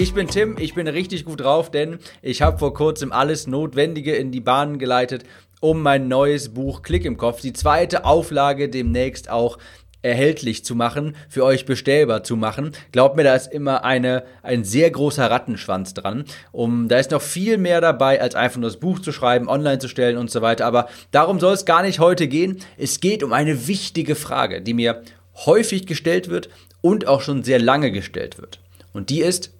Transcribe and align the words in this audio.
Ich 0.00 0.14
bin 0.14 0.28
Tim, 0.28 0.56
ich 0.58 0.74
bin 0.74 0.86
richtig 0.86 1.24
gut 1.24 1.40
drauf, 1.40 1.70
denn 1.70 1.98
ich 2.22 2.40
habe 2.40 2.58
vor 2.58 2.72
kurzem 2.72 3.12
alles 3.12 3.46
Notwendige 3.46 4.14
in 4.14 4.30
die 4.30 4.40
Bahn 4.40 4.78
geleitet, 4.78 5.24
um 5.60 5.82
mein 5.82 6.08
neues 6.08 6.54
Buch 6.54 6.82
Klick 6.82 7.04
im 7.04 7.16
Kopf, 7.16 7.40
die 7.40 7.52
zweite 7.52 8.04
Auflage 8.04 8.68
demnächst 8.68 9.28
auch 9.28 9.58
erhältlich 10.02 10.64
zu 10.64 10.74
machen, 10.74 11.16
für 11.28 11.44
euch 11.44 11.66
bestellbar 11.66 12.22
zu 12.22 12.36
machen. 12.36 12.72
Glaubt 12.92 13.16
mir, 13.16 13.24
da 13.24 13.34
ist 13.34 13.52
immer 13.52 13.84
eine, 13.84 14.22
ein 14.42 14.62
sehr 14.62 14.90
großer 14.90 15.28
Rattenschwanz 15.28 15.94
dran. 15.94 16.24
Um, 16.52 16.88
da 16.88 16.98
ist 16.98 17.10
noch 17.10 17.22
viel 17.22 17.58
mehr 17.58 17.80
dabei, 17.80 18.20
als 18.20 18.34
einfach 18.34 18.58
nur 18.58 18.70
das 18.70 18.78
Buch 18.78 19.00
zu 19.00 19.10
schreiben, 19.10 19.48
online 19.48 19.80
zu 19.80 19.88
stellen 19.88 20.16
und 20.16 20.30
so 20.30 20.42
weiter. 20.42 20.66
Aber 20.66 20.88
darum 21.10 21.40
soll 21.40 21.54
es 21.54 21.64
gar 21.64 21.82
nicht 21.82 21.98
heute 21.98 22.28
gehen. 22.28 22.60
Es 22.76 23.00
geht 23.00 23.24
um 23.24 23.32
eine 23.32 23.66
wichtige 23.66 24.14
Frage, 24.14 24.62
die 24.62 24.74
mir 24.74 25.02
häufig 25.46 25.86
gestellt 25.86 26.28
wird 26.28 26.48
und 26.80 27.08
auch 27.08 27.20
schon 27.20 27.42
sehr 27.42 27.58
lange 27.58 27.90
gestellt 27.90 28.38
wird. 28.38 28.60
Und 28.92 29.10
die 29.10 29.20
ist, 29.20 29.52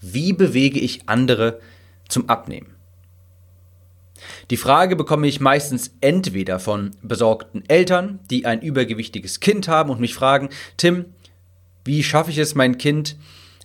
wie 0.00 0.32
bewege 0.32 0.80
ich 0.80 1.08
andere 1.08 1.60
zum 2.08 2.28
Abnehmen? 2.28 2.74
Die 4.50 4.56
Frage 4.56 4.96
bekomme 4.96 5.26
ich 5.26 5.40
meistens 5.40 5.94
entweder 6.00 6.58
von 6.58 6.92
besorgten 7.02 7.64
Eltern, 7.68 8.20
die 8.30 8.46
ein 8.46 8.60
übergewichtiges 8.60 9.40
Kind 9.40 9.68
haben 9.68 9.90
und 9.90 10.00
mich 10.00 10.14
fragen, 10.14 10.50
Tim, 10.76 11.06
wie 11.84 12.02
schaffe 12.02 12.30
ich 12.30 12.38
es, 12.38 12.54
mein 12.54 12.78
Kind 12.78 13.16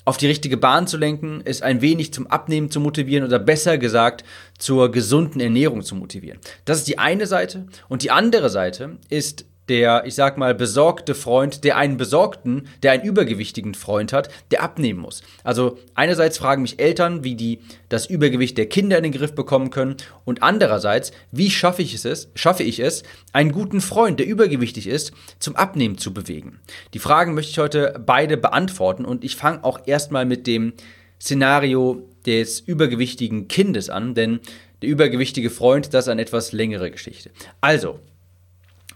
auf 0.05 0.17
die 0.17 0.27
richtige 0.27 0.55
Bahn 0.55 0.87
zu 0.87 0.97
lenken, 0.97 1.41
es 1.43 1.61
ein 1.61 1.81
wenig 1.81 2.13
zum 2.13 2.27
Abnehmen 2.27 2.71
zu 2.71 2.79
motivieren 2.79 3.25
oder 3.25 3.39
besser 3.39 3.77
gesagt 3.77 4.23
zur 4.57 4.89
gesunden 4.89 5.41
Ernährung 5.41 5.83
zu 5.83 5.95
motivieren. 5.95 6.39
Das 6.63 6.77
ist 6.77 6.87
die 6.87 6.97
eine 6.97 7.27
Seite. 7.27 7.67
Und 7.89 8.03
die 8.03 8.11
andere 8.11 8.49
Seite 8.49 8.99
ist 9.09 9.45
der, 9.69 10.03
ich 10.05 10.15
sag 10.15 10.37
mal, 10.37 10.55
besorgte 10.55 11.15
Freund, 11.15 11.63
der 11.63 11.77
einen 11.77 11.97
besorgten, 11.97 12.67
der 12.83 12.91
einen 12.93 13.03
übergewichtigen 13.03 13.73
Freund 13.73 14.13
hat, 14.13 14.29
der 14.51 14.63
abnehmen 14.63 14.99
muss. 14.99 15.21
Also 15.43 15.77
einerseits 15.95 16.37
fragen 16.37 16.61
mich 16.61 16.79
Eltern, 16.79 17.23
wie 17.23 17.35
die 17.35 17.59
das 17.89 18.05
Übergewicht 18.05 18.57
der 18.57 18.67
Kinder 18.67 18.97
in 18.97 19.03
den 19.03 19.11
Griff 19.11 19.33
bekommen 19.33 19.69
können 19.69 19.97
und 20.25 20.43
andererseits, 20.43 21.11
wie 21.31 21.49
schaffe 21.49 21.81
ich 21.81 21.93
es, 21.93 22.29
schaffe 22.35 22.63
ich 22.63 22.79
es, 22.79 23.03
einen 23.33 23.51
guten 23.51 23.81
Freund, 23.81 24.19
der 24.19 24.27
übergewichtig 24.27 24.87
ist, 24.87 25.11
zum 25.39 25.55
Abnehmen 25.55 25.97
zu 25.97 26.13
bewegen. 26.13 26.59
Die 26.93 26.99
Fragen 26.99 27.33
möchte 27.33 27.51
ich 27.51 27.59
heute 27.59 28.01
beide 28.05 28.37
beantworten 28.37 29.05
und 29.05 29.23
ich 29.23 29.35
fange 29.35 29.63
auch 29.63 29.81
erstmal 29.85 30.25
mit 30.25 30.47
dem 30.47 30.73
Szenario 31.19 32.07
des 32.25 32.59
übergewichtigen 32.59 33.47
Kindes 33.47 33.89
an, 33.89 34.13
denn 34.13 34.39
der 34.81 34.89
übergewichtige 34.89 35.49
Freund, 35.49 35.93
das 35.93 36.05
ist 36.05 36.09
eine 36.09 36.21
etwas 36.21 36.51
längere 36.51 36.91
Geschichte. 36.91 37.31
Also, 37.61 37.99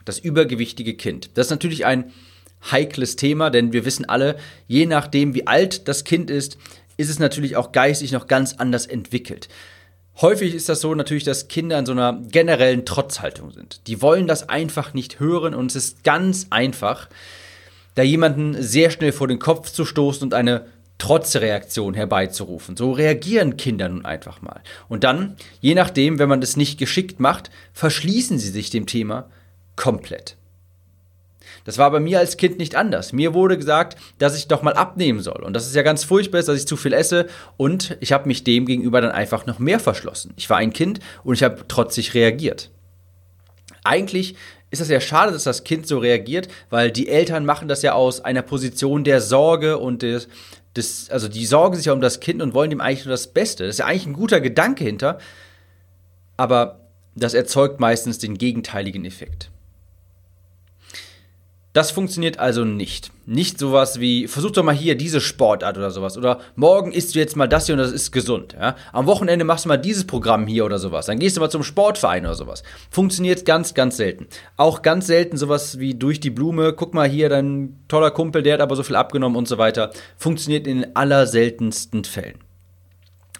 das 0.05 0.19
übergewichtige 0.19 0.95
Kind. 0.95 1.31
Das 1.35 1.47
ist 1.47 1.51
natürlich 1.51 1.85
ein 1.85 2.11
heikles 2.71 3.15
Thema, 3.15 3.49
denn 3.49 3.73
wir 3.73 3.85
wissen 3.85 4.07
alle, 4.07 4.37
je 4.67 4.85
nachdem, 4.85 5.33
wie 5.33 5.47
alt 5.47 5.87
das 5.87 6.03
Kind 6.03 6.29
ist, 6.29 6.57
ist 6.97 7.09
es 7.09 7.19
natürlich 7.19 7.55
auch 7.55 7.71
geistig 7.71 8.11
noch 8.11 8.27
ganz 8.27 8.53
anders 8.53 8.85
entwickelt. 8.85 9.49
Häufig 10.19 10.53
ist 10.53 10.69
das 10.69 10.81
so 10.81 10.93
natürlich, 10.93 11.23
dass 11.23 11.47
Kinder 11.47 11.79
in 11.79 11.85
so 11.85 11.93
einer 11.93 12.21
generellen 12.29 12.85
Trotzhaltung 12.85 13.51
sind. 13.51 13.87
Die 13.87 14.01
wollen 14.01 14.27
das 14.27 14.49
einfach 14.49 14.93
nicht 14.93 15.19
hören 15.19 15.55
und 15.55 15.71
es 15.71 15.75
ist 15.75 16.03
ganz 16.03 16.47
einfach, 16.49 17.09
da 17.95 18.03
jemanden 18.03 18.61
sehr 18.61 18.91
schnell 18.91 19.13
vor 19.13 19.27
den 19.27 19.39
Kopf 19.39 19.71
zu 19.71 19.85
stoßen 19.85 20.23
und 20.23 20.33
eine 20.33 20.65
Trotzreaktion 20.97 21.95
herbeizurufen. 21.95 22.77
So 22.77 22.91
reagieren 22.91 23.57
Kinder 23.57 23.89
nun 23.89 24.05
einfach 24.05 24.41
mal. 24.41 24.61
Und 24.87 25.03
dann, 25.03 25.35
je 25.59 25.73
nachdem, 25.73 26.19
wenn 26.19 26.29
man 26.29 26.41
das 26.41 26.57
nicht 26.57 26.77
geschickt 26.77 27.19
macht, 27.19 27.49
verschließen 27.73 28.37
sie 28.37 28.49
sich 28.49 28.69
dem 28.69 28.85
Thema 28.85 29.29
komplett. 29.75 30.37
Das 31.63 31.77
war 31.77 31.91
bei 31.91 31.99
mir 31.99 32.19
als 32.19 32.37
Kind 32.37 32.57
nicht 32.57 32.75
anders. 32.75 33.13
Mir 33.13 33.33
wurde 33.33 33.57
gesagt, 33.57 33.97
dass 34.17 34.37
ich 34.37 34.47
doch 34.47 34.63
mal 34.63 34.73
abnehmen 34.73 35.19
soll. 35.19 35.43
Und 35.43 35.53
das 35.53 35.67
ist 35.67 35.75
ja 35.75 35.83
ganz 35.83 36.03
furchtbar, 36.03 36.41
dass 36.41 36.57
ich 36.57 36.67
zu 36.67 36.77
viel 36.77 36.93
esse. 36.93 37.27
Und 37.57 37.97
ich 37.99 38.11
habe 38.11 38.27
mich 38.27 38.43
dem 38.43 38.65
gegenüber 38.65 39.01
dann 39.01 39.11
einfach 39.11 39.45
noch 39.45 39.59
mehr 39.59 39.79
verschlossen. 39.79 40.33
Ich 40.37 40.49
war 40.49 40.57
ein 40.57 40.73
Kind 40.73 40.99
und 41.23 41.35
ich 41.35 41.43
habe 41.43 41.67
trotzig 41.67 42.13
reagiert. 42.13 42.71
Eigentlich 43.83 44.35
ist 44.69 44.81
das 44.81 44.89
ja 44.89 45.01
schade, 45.01 45.33
dass 45.33 45.43
das 45.43 45.63
Kind 45.63 45.87
so 45.87 45.99
reagiert, 45.99 46.47
weil 46.69 46.91
die 46.91 47.09
Eltern 47.09 47.45
machen 47.45 47.67
das 47.67 47.81
ja 47.81 47.93
aus 47.93 48.21
einer 48.21 48.41
Position 48.41 49.03
der 49.03 49.19
Sorge 49.19 49.77
und 49.77 50.01
des, 50.01 50.29
des 50.75 51.09
also 51.09 51.27
die 51.27 51.45
sorgen 51.45 51.75
sich 51.75 51.85
ja 51.85 51.93
um 51.93 52.01
das 52.01 52.21
Kind 52.21 52.41
und 52.41 52.53
wollen 52.53 52.69
dem 52.69 52.79
eigentlich 52.79 53.05
nur 53.05 53.11
das 53.11 53.27
Beste. 53.27 53.65
Das 53.65 53.75
ist 53.75 53.79
ja 53.79 53.85
eigentlich 53.85 54.05
ein 54.05 54.13
guter 54.13 54.39
Gedanke 54.39 54.83
hinter, 54.83 55.19
aber 56.37 56.79
das 57.15 57.33
erzeugt 57.33 57.81
meistens 57.81 58.17
den 58.17 58.37
gegenteiligen 58.37 59.03
Effekt. 59.03 59.51
Das 61.73 61.89
funktioniert 61.91 62.37
also 62.37 62.65
nicht. 62.65 63.11
Nicht 63.25 63.57
sowas 63.57 64.01
wie, 64.01 64.27
versuch 64.27 64.51
doch 64.51 64.63
mal 64.63 64.75
hier 64.75 64.95
diese 64.95 65.21
Sportart 65.21 65.77
oder 65.77 65.89
sowas. 65.89 66.17
Oder 66.17 66.39
morgen 66.55 66.91
isst 66.91 67.15
du 67.15 67.19
jetzt 67.19 67.37
mal 67.37 67.47
das 67.47 67.65
hier 67.65 67.75
und 67.75 67.79
das 67.79 67.93
ist 67.93 68.11
gesund. 68.11 68.55
Ja? 68.59 68.75
Am 68.91 69.05
Wochenende 69.05 69.45
machst 69.45 69.63
du 69.63 69.69
mal 69.69 69.77
dieses 69.77 70.05
Programm 70.05 70.47
hier 70.47 70.65
oder 70.65 70.79
sowas. 70.79 71.05
Dann 71.05 71.19
gehst 71.19 71.37
du 71.37 71.41
mal 71.41 71.49
zum 71.49 71.63
Sportverein 71.63 72.25
oder 72.25 72.35
sowas. 72.35 72.63
Funktioniert 72.89 73.45
ganz, 73.45 73.73
ganz 73.73 73.95
selten. 73.95 74.27
Auch 74.57 74.81
ganz 74.81 75.07
selten 75.07 75.37
sowas 75.37 75.79
wie 75.79 75.95
durch 75.95 76.19
die 76.19 76.29
Blume. 76.29 76.73
Guck 76.73 76.93
mal 76.93 77.07
hier, 77.07 77.29
dein 77.29 77.79
toller 77.87 78.11
Kumpel, 78.11 78.43
der 78.43 78.55
hat 78.55 78.61
aber 78.61 78.75
so 78.75 78.83
viel 78.83 78.97
abgenommen 78.97 79.37
und 79.37 79.47
so 79.47 79.57
weiter. 79.57 79.91
Funktioniert 80.17 80.67
in 80.67 80.81
den 80.81 80.95
allerseltensten 80.95 82.03
Fällen. 82.03 82.50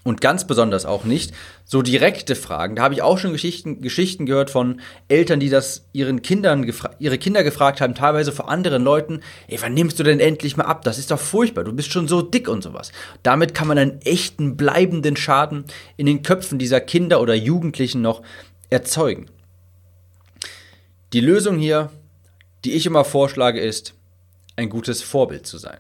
Und 0.04 0.20
ganz 0.20 0.48
besonders 0.48 0.88
auch 0.88 1.04
nicht 1.04 1.32
so 1.64 1.84
direkte 1.84 2.36
Fragen. 2.36 2.76
Da 2.76 2.82
habe 2.82 2.96
ich 2.96 3.04
auch 3.04 3.20
schon 3.20 3.34
Geschichten, 3.34 3.82
Geschichten 3.82 4.26
gehört 4.26 4.50
von 4.50 4.82
Eltern, 5.10 5.40
die 5.40 5.50
das 5.50 5.86
ihren 5.94 6.24
Kindern 6.24 6.72
ihre 6.98 7.20
Kinder 7.20 7.44
gefragt 7.44 7.82
haben, 7.82 7.94
teilweise 7.94 8.32
vor 8.32 8.50
anderen 8.50 8.84
Leuten, 8.84 9.22
ey, 9.48 9.62
wann 9.62 9.76
nimmst 9.76 10.00
du 10.00 10.04
denn 10.04 10.20
endlich 10.20 10.58
mal 10.58 10.64
ab? 10.64 10.84
Das 10.84 10.98
ist 10.98 11.12
doch 11.12 11.20
furchtbar, 11.20 11.66
du 11.66 11.74
bist 11.74 11.92
schon 11.92 12.08
so 12.08 12.24
dick 12.24 12.50
und 12.50 12.64
sowas. 12.64 12.92
Damit 13.22 13.54
kann 13.54 13.68
man 13.68 13.78
einen 13.78 14.02
echten, 14.02 14.58
bleibenden 14.58 15.16
Schaden 15.16 15.66
in 15.98 16.08
den 16.08 16.24
Köpfen 16.24 16.58
dieser 16.58 16.82
Kinder 16.82 17.22
oder 17.22 17.36
Jugendlichen 17.36 18.02
noch 18.02 18.24
erzeugen. 18.72 19.28
Die 21.14 21.22
Lösung 21.22 21.60
hier, 21.60 21.92
die 22.66 22.72
ich 22.72 22.88
immer 22.88 23.06
vorschlage, 23.06 23.60
ist, 23.60 23.94
ein 24.56 24.70
gutes 24.70 25.04
Vorbild 25.04 25.46
zu 25.46 25.60
sein. 25.60 25.80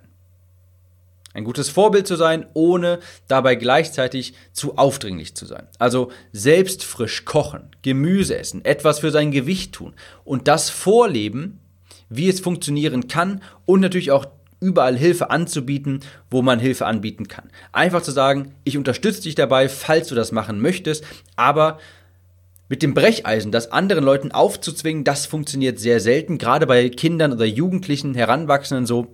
Ein 1.33 1.45
gutes 1.45 1.69
Vorbild 1.69 2.07
zu 2.07 2.15
sein, 2.15 2.45
ohne 2.53 2.99
dabei 3.27 3.55
gleichzeitig 3.55 4.33
zu 4.51 4.77
aufdringlich 4.77 5.35
zu 5.35 5.45
sein. 5.45 5.67
Also 5.79 6.11
selbst 6.33 6.83
frisch 6.83 7.25
kochen, 7.25 7.69
Gemüse 7.81 8.37
essen, 8.37 8.65
etwas 8.65 8.99
für 8.99 9.11
sein 9.11 9.31
Gewicht 9.31 9.73
tun 9.73 9.93
und 10.25 10.47
das 10.47 10.69
vorleben, 10.69 11.59
wie 12.09 12.27
es 12.27 12.41
funktionieren 12.41 13.07
kann 13.07 13.41
und 13.65 13.79
natürlich 13.79 14.11
auch 14.11 14.25
überall 14.59 14.95
Hilfe 14.97 15.31
anzubieten, 15.31 16.01
wo 16.29 16.41
man 16.41 16.59
Hilfe 16.59 16.85
anbieten 16.85 17.27
kann. 17.27 17.49
Einfach 17.71 18.01
zu 18.01 18.11
sagen, 18.11 18.53
ich 18.63 18.77
unterstütze 18.77 19.23
dich 19.23 19.35
dabei, 19.35 19.69
falls 19.69 20.07
du 20.07 20.15
das 20.15 20.31
machen 20.31 20.61
möchtest, 20.61 21.03
aber 21.35 21.79
mit 22.69 22.83
dem 22.83 22.93
Brecheisen, 22.93 23.51
das 23.51 23.71
anderen 23.71 24.03
Leuten 24.03 24.31
aufzuzwingen, 24.31 25.03
das 25.03 25.25
funktioniert 25.25 25.79
sehr 25.79 25.99
selten, 25.99 26.37
gerade 26.37 26.67
bei 26.67 26.89
Kindern 26.89 27.33
oder 27.33 27.45
Jugendlichen, 27.45 28.13
Heranwachsenden 28.13 28.85
so 28.85 29.07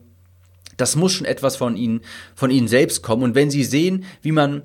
das 0.78 0.96
muss 0.96 1.12
schon 1.12 1.26
etwas 1.26 1.56
von 1.56 1.76
ihnen, 1.76 2.02
von 2.36 2.52
ihnen 2.52 2.68
selbst 2.68 3.02
kommen. 3.02 3.24
Und 3.24 3.36
wenn 3.36 3.52
sie 3.52 3.64
sehen, 3.64 4.06
wie 4.22 4.32
man 4.32 4.64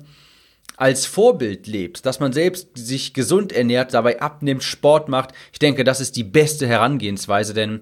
als 0.77 1.05
Vorbild 1.05 1.67
lebt, 1.67 2.05
dass 2.05 2.19
man 2.19 2.33
selbst 2.33 2.69
sich 2.75 3.13
gesund 3.13 3.51
ernährt, 3.51 3.93
dabei 3.93 4.21
abnimmt, 4.21 4.63
Sport 4.63 5.09
macht, 5.09 5.31
ich 5.51 5.59
denke, 5.59 5.83
das 5.83 6.01
ist 6.01 6.15
die 6.15 6.23
beste 6.23 6.67
Herangehensweise, 6.67 7.53
denn 7.53 7.81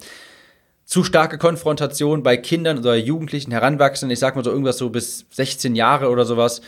zu 0.86 1.04
starke 1.04 1.38
Konfrontation 1.38 2.22
bei 2.22 2.36
Kindern 2.36 2.80
oder 2.80 2.95
Jugendlichen, 2.95 3.51
Heranwachsenden, 3.51 4.12
ich 4.13 4.19
sag 4.19 4.36
mal 4.36 4.44
so 4.44 4.51
irgendwas 4.51 4.77
so 4.77 4.89
bis 4.89 5.25
16 5.31 5.75
Jahre 5.75 6.10
oder 6.10 6.25
sowas, 6.25 6.62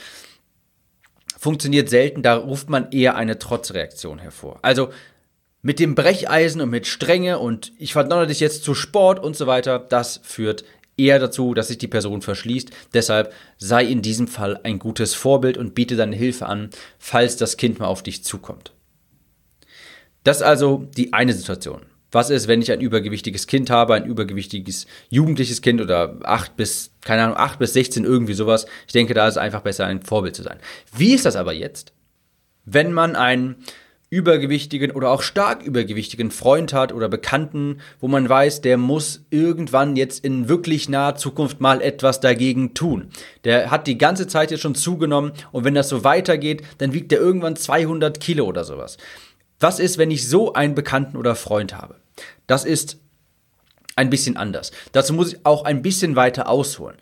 funktioniert 1.38 1.89
selten, 1.89 2.24
da 2.24 2.36
ruft 2.36 2.69
man 2.69 2.92
eher 2.92 3.18
eine 3.18 3.38
Trotzreaktion 3.38 4.19
hervor. 4.19 4.59
Also 4.62 4.92
mit 5.62 5.80
dem 5.80 5.94
Brecheisen 5.94 6.62
und 6.62 6.69
mit 6.69 6.88
Strenge 6.88 7.39
und 7.39 7.74
ich 7.77 7.94
verdonnere 7.94 8.27
dich 8.27 8.39
jetzt 8.39 8.63
zu 8.63 8.75
Sport 8.75 9.21
und 9.21 9.36
so 9.36 9.45
weiter, 9.45 9.77
das 9.80 10.21
führt 10.24 10.63
eher 10.98 11.19
dazu, 11.19 11.54
dass 11.54 11.69
sich 11.69 11.78
die 11.78 11.88
Person 11.88 12.22
verschließt. 12.22 12.69
Deshalb 12.94 13.34
sei 13.57 13.86
in 13.86 14.01
diesem 14.01 14.28
Fall 14.28 14.60
ein 14.63 14.80
gutes 14.80 15.13
Vorbild 15.13 15.57
und 15.57 15.75
biete 15.75 15.95
deine 15.95 16.16
Hilfe 16.16 16.45
an, 16.45 16.69
falls 17.00 17.38
das 17.38 17.57
Kind 17.57 17.80
mal 17.80 17.88
auf 17.88 18.04
dich 18.04 18.24
zukommt. 18.24 18.74
Das 20.24 20.38
ist 20.38 20.44
also 20.44 20.88
die 20.95 21.13
eine 21.13 21.34
Situation. 21.34 21.81
Was 22.12 22.30
ist, 22.30 22.48
wenn 22.48 22.62
ich 22.62 22.72
ein 22.72 22.80
übergewichtiges 22.80 23.48
Kind 23.48 23.72
habe, 23.72 23.95
ein 23.95 24.06
übergewichtiges 24.06 24.86
jugendliches 25.10 25.63
Kind 25.63 25.81
oder 25.81 26.19
8 26.24 26.56
bis, 26.56 26.92
keine 27.01 27.24
Ahnung, 27.24 27.38
8 27.38 27.57
bis 27.57 27.74
16, 27.74 28.04
irgendwie 28.04 28.36
sowas. 28.36 28.68
Ich 28.86 28.94
denke, 28.94 29.16
da 29.16 29.28
ist 29.28 29.34
es 29.34 29.38
einfach 29.40 29.62
besser, 29.62 29.88
ein 29.88 30.04
Vorbild 30.04 30.36
zu 30.36 30.44
sein. 30.44 30.60
Wie 30.95 31.16
ist 31.16 31.25
das 31.25 31.36
aber 31.36 31.54
jetzt, 31.54 31.92
wenn 32.66 32.94
man 32.94 33.16
ein 33.16 33.56
übergewichtigen 34.13 34.92
oder 34.92 35.10
auch 35.10 35.24
stark 35.24 35.63
übergewichtigen 35.63 36.30
Freund 36.30 36.71
hat 36.71 36.94
oder 36.94 37.10
Bekannten, 37.10 37.80
wo 38.00 38.07
man 38.07 38.30
weiß, 38.30 38.62
der 38.62 38.77
muss 38.77 39.25
irgendwann 39.31 39.95
jetzt 39.95 40.24
in 40.24 40.48
wirklich 40.48 40.88
naher 40.88 41.15
Zukunft 41.15 41.60
mal 41.60 41.81
etwas 41.81 42.19
dagegen 42.19 42.75
tun. 42.75 43.10
Der 43.44 43.71
hat 43.71 43.88
die 43.88 43.98
ganze 43.98 44.27
Zeit 44.27 44.51
jetzt 44.51 44.62
schon 44.62 44.75
zugenommen 44.75 45.31
und 45.51 45.63
wenn 45.63 45.74
das 45.74 45.89
so 45.89 46.04
weitergeht, 46.04 46.62
dann 46.77 46.94
wiegt 46.94 47.12
der 47.12 47.19
irgendwann 47.19 47.56
200 47.56 48.19
Kilo 48.19 48.45
oder 48.45 48.63
sowas. 48.63 48.98
Was 49.60 49.80
ist, 49.80 49.98
wenn 49.98 50.12
ich 50.12 50.30
so 50.30 50.54
einen 50.54 50.75
Bekannten 50.75 51.18
oder 51.18 51.33
Freund 51.33 51.75
habe? 51.75 51.95
Das 52.45 52.66
ist 52.66 53.00
ein 53.95 54.12
bisschen 54.12 54.38
anders. 54.38 54.71
Dazu 54.92 55.13
muss 55.13 55.33
ich 55.33 55.44
auch 55.44 55.66
ein 55.66 55.81
bisschen 55.81 56.16
weiter 56.16 56.50
ausholen. 56.50 56.98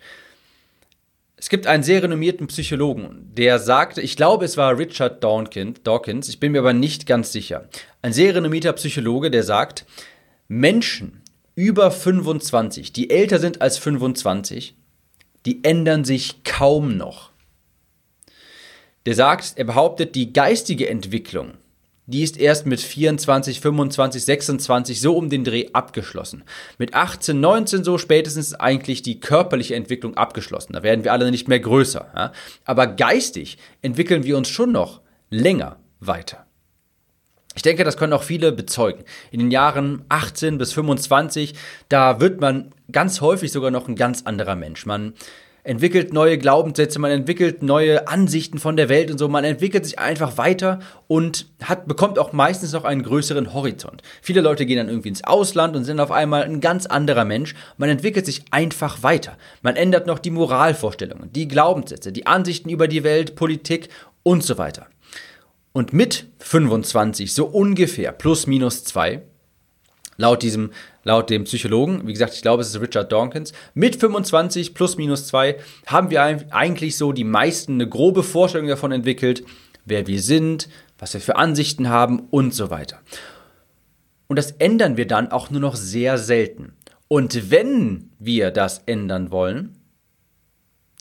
Es 1.42 1.48
gibt 1.48 1.66
einen 1.66 1.82
sehr 1.82 2.04
renommierten 2.04 2.46
Psychologen, 2.46 3.32
der 3.34 3.58
sagte, 3.58 4.00
ich 4.00 4.14
glaube, 4.16 4.44
es 4.44 4.56
war 4.56 4.78
Richard 4.78 5.24
Dawkins, 5.24 6.28
ich 6.28 6.38
bin 6.38 6.52
mir 6.52 6.60
aber 6.60 6.72
nicht 6.72 7.04
ganz 7.04 7.32
sicher. 7.32 7.68
Ein 8.00 8.12
sehr 8.12 8.36
renommierter 8.36 8.72
Psychologe, 8.74 9.28
der 9.28 9.42
sagt, 9.42 9.84
Menschen 10.46 11.20
über 11.56 11.90
25, 11.90 12.92
die 12.92 13.10
älter 13.10 13.40
sind 13.40 13.60
als 13.60 13.76
25, 13.78 14.76
die 15.44 15.64
ändern 15.64 16.04
sich 16.04 16.44
kaum 16.44 16.96
noch. 16.96 17.32
Der 19.04 19.16
sagt, 19.16 19.54
er 19.56 19.64
behauptet, 19.64 20.14
die 20.14 20.32
geistige 20.32 20.88
Entwicklung 20.88 21.54
die 22.12 22.22
ist 22.22 22.38
erst 22.38 22.66
mit 22.66 22.80
24, 22.80 23.60
25, 23.60 24.24
26 24.24 25.00
so 25.00 25.16
um 25.16 25.30
den 25.30 25.44
Dreh 25.44 25.68
abgeschlossen. 25.72 26.44
Mit 26.78 26.94
18, 26.94 27.40
19 27.40 27.84
so 27.84 27.98
spätestens 27.98 28.48
ist 28.48 28.60
eigentlich 28.60 29.02
die 29.02 29.18
körperliche 29.18 29.74
Entwicklung 29.74 30.16
abgeschlossen. 30.16 30.74
Da 30.74 30.82
werden 30.82 31.04
wir 31.04 31.12
alle 31.12 31.30
nicht 31.30 31.48
mehr 31.48 31.60
größer. 31.60 32.12
Ja? 32.14 32.32
Aber 32.64 32.86
geistig 32.86 33.58
entwickeln 33.80 34.24
wir 34.24 34.36
uns 34.36 34.48
schon 34.48 34.72
noch 34.72 35.00
länger 35.30 35.78
weiter. 36.00 36.46
Ich 37.54 37.62
denke, 37.62 37.84
das 37.84 37.96
können 37.96 38.12
auch 38.12 38.22
viele 38.22 38.52
bezeugen. 38.52 39.04
In 39.30 39.40
den 39.40 39.50
Jahren 39.50 40.04
18 40.08 40.58
bis 40.58 40.72
25, 40.72 41.54
da 41.88 42.20
wird 42.20 42.40
man 42.40 42.70
ganz 42.90 43.20
häufig 43.20 43.52
sogar 43.52 43.70
noch 43.70 43.88
ein 43.88 43.96
ganz 43.96 44.22
anderer 44.22 44.56
Mensch. 44.56 44.86
Man 44.86 45.14
entwickelt 45.64 46.12
neue 46.12 46.38
Glaubenssätze, 46.38 46.98
man 46.98 47.12
entwickelt 47.12 47.62
neue 47.62 48.08
Ansichten 48.08 48.58
von 48.58 48.76
der 48.76 48.88
Welt 48.88 49.10
und 49.10 49.18
so. 49.18 49.28
Man 49.28 49.44
entwickelt 49.44 49.84
sich 49.84 49.98
einfach 49.98 50.36
weiter 50.36 50.80
und 51.06 51.46
hat, 51.62 51.86
bekommt 51.86 52.18
auch 52.18 52.32
meistens 52.32 52.72
noch 52.72 52.84
einen 52.84 53.04
größeren 53.04 53.54
Horizont. 53.54 54.02
Viele 54.22 54.40
Leute 54.40 54.66
gehen 54.66 54.78
dann 54.78 54.88
irgendwie 54.88 55.10
ins 55.10 55.24
Ausland 55.24 55.76
und 55.76 55.84
sind 55.84 56.00
auf 56.00 56.10
einmal 56.10 56.42
ein 56.42 56.60
ganz 56.60 56.86
anderer 56.86 57.24
Mensch. 57.24 57.54
Man 57.76 57.88
entwickelt 57.88 58.26
sich 58.26 58.44
einfach 58.50 59.02
weiter. 59.04 59.36
Man 59.62 59.76
ändert 59.76 60.06
noch 60.06 60.18
die 60.18 60.30
Moralvorstellungen, 60.30 61.32
die 61.32 61.46
Glaubenssätze, 61.46 62.10
die 62.10 62.26
Ansichten 62.26 62.68
über 62.68 62.88
die 62.88 63.04
Welt, 63.04 63.36
Politik 63.36 63.88
und 64.24 64.42
so 64.42 64.58
weiter. 64.58 64.86
Und 65.72 65.92
mit 65.92 66.26
25, 66.40 67.32
so 67.32 67.46
ungefähr, 67.46 68.12
plus 68.12 68.46
minus 68.46 68.84
zwei, 68.84 69.22
laut 70.16 70.42
diesem 70.42 70.70
laut 71.04 71.30
dem 71.30 71.44
Psychologen, 71.44 72.06
wie 72.06 72.12
gesagt, 72.12 72.34
ich 72.34 72.42
glaube, 72.42 72.62
es 72.62 72.68
ist 72.68 72.80
Richard 72.80 73.10
Dawkins, 73.12 73.52
mit 73.74 73.96
25 73.96 74.74
plus 74.74 74.96
minus 74.96 75.26
2 75.26 75.56
haben 75.86 76.10
wir 76.10 76.22
eigentlich 76.50 76.96
so 76.96 77.12
die 77.12 77.24
meisten 77.24 77.74
eine 77.74 77.88
grobe 77.88 78.22
Vorstellung 78.22 78.68
davon 78.68 78.92
entwickelt, 78.92 79.44
wer 79.84 80.06
wir 80.06 80.20
sind, 80.20 80.68
was 80.98 81.14
wir 81.14 81.20
für 81.20 81.36
Ansichten 81.36 81.88
haben 81.88 82.20
und 82.30 82.54
so 82.54 82.70
weiter. 82.70 83.00
Und 84.28 84.36
das 84.36 84.52
ändern 84.52 84.96
wir 84.96 85.06
dann 85.06 85.30
auch 85.30 85.50
nur 85.50 85.60
noch 85.60 85.76
sehr 85.76 86.16
selten. 86.18 86.72
Und 87.08 87.50
wenn 87.50 88.10
wir 88.18 88.50
das 88.50 88.82
ändern 88.86 89.30
wollen, 89.30 89.76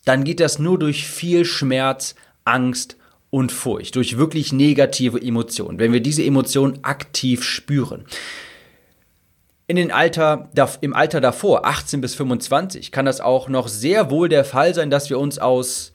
dann 0.03 0.23
geht 0.23 0.39
das 0.39 0.59
nur 0.59 0.79
durch 0.79 1.07
viel 1.07 1.45
Schmerz, 1.45 2.15
Angst 2.43 2.97
und 3.29 3.51
Furcht, 3.51 3.95
durch 3.95 4.17
wirklich 4.17 4.51
negative 4.51 5.21
Emotionen, 5.21 5.79
wenn 5.79 5.93
wir 5.93 6.01
diese 6.01 6.23
Emotionen 6.23 6.83
aktiv 6.83 7.43
spüren. 7.43 8.05
In 9.67 9.75
den 9.75 9.91
Alter, 9.91 10.49
Im 10.81 10.93
Alter 10.93 11.21
davor, 11.21 11.65
18 11.65 12.01
bis 12.01 12.15
25, 12.15 12.91
kann 12.91 13.05
das 13.05 13.21
auch 13.21 13.47
noch 13.47 13.67
sehr 13.67 14.09
wohl 14.11 14.27
der 14.27 14.43
Fall 14.43 14.73
sein, 14.73 14.89
dass 14.89 15.09
wir 15.09 15.17
uns 15.17 15.39
aus 15.39 15.93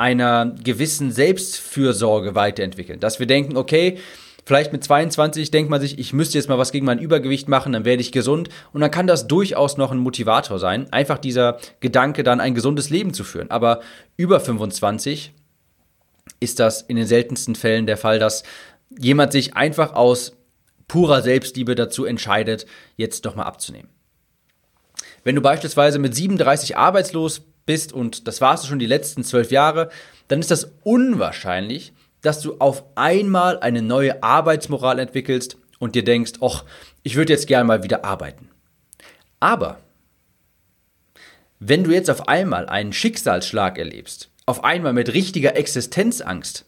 einer 0.00 0.54
gewissen 0.64 1.12
Selbstfürsorge 1.12 2.34
weiterentwickeln. 2.34 3.00
Dass 3.00 3.20
wir 3.20 3.26
denken, 3.26 3.58
okay, 3.58 3.98
vielleicht 4.46 4.72
mit 4.72 4.82
22 4.82 5.50
denkt 5.50 5.70
man 5.70 5.80
sich, 5.80 5.98
ich 5.98 6.14
müsste 6.14 6.38
jetzt 6.38 6.48
mal 6.48 6.56
was 6.56 6.72
gegen 6.72 6.86
mein 6.86 6.98
Übergewicht 6.98 7.48
machen, 7.48 7.74
dann 7.74 7.84
werde 7.84 8.00
ich 8.00 8.10
gesund. 8.10 8.48
Und 8.72 8.80
dann 8.80 8.90
kann 8.90 9.06
das 9.06 9.26
durchaus 9.26 9.76
noch 9.76 9.92
ein 9.92 9.98
Motivator 9.98 10.58
sein, 10.58 10.90
einfach 10.90 11.18
dieser 11.18 11.58
Gedanke, 11.80 12.22
dann 12.22 12.40
ein 12.40 12.54
gesundes 12.54 12.88
Leben 12.88 13.12
zu 13.12 13.24
führen. 13.24 13.50
Aber 13.50 13.80
über 14.16 14.40
25 14.40 15.34
ist 16.40 16.58
das 16.58 16.80
in 16.80 16.96
den 16.96 17.06
seltensten 17.06 17.54
Fällen 17.54 17.86
der 17.86 17.98
Fall, 17.98 18.18
dass 18.18 18.42
jemand 18.98 19.32
sich 19.32 19.54
einfach 19.54 19.92
aus 19.92 20.32
purer 20.90 21.22
Selbstliebe 21.22 21.76
dazu 21.76 22.04
entscheidet, 22.04 22.66
jetzt 22.96 23.24
doch 23.24 23.36
mal 23.36 23.44
abzunehmen. 23.44 23.88
Wenn 25.22 25.36
du 25.36 25.40
beispielsweise 25.40 26.00
mit 26.00 26.16
37 26.16 26.76
arbeitslos 26.76 27.42
bist 27.64 27.92
und 27.92 28.26
das 28.26 28.40
warst 28.40 28.64
du 28.64 28.68
schon 28.68 28.80
die 28.80 28.86
letzten 28.86 29.22
zwölf 29.22 29.52
Jahre, 29.52 29.90
dann 30.26 30.40
ist 30.40 30.50
das 30.50 30.72
unwahrscheinlich, 30.82 31.92
dass 32.22 32.40
du 32.40 32.56
auf 32.58 32.82
einmal 32.96 33.60
eine 33.60 33.82
neue 33.82 34.20
Arbeitsmoral 34.24 34.98
entwickelst 34.98 35.58
und 35.78 35.94
dir 35.94 36.02
denkst, 36.02 36.32
ach, 36.40 36.64
ich 37.04 37.14
würde 37.14 37.34
jetzt 37.34 37.46
gern 37.46 37.68
mal 37.68 37.84
wieder 37.84 38.04
arbeiten. 38.04 38.48
Aber 39.38 39.78
wenn 41.60 41.84
du 41.84 41.92
jetzt 41.92 42.10
auf 42.10 42.26
einmal 42.26 42.66
einen 42.66 42.92
Schicksalsschlag 42.92 43.78
erlebst, 43.78 44.28
auf 44.44 44.64
einmal 44.64 44.92
mit 44.92 45.14
richtiger 45.14 45.54
Existenzangst, 45.54 46.64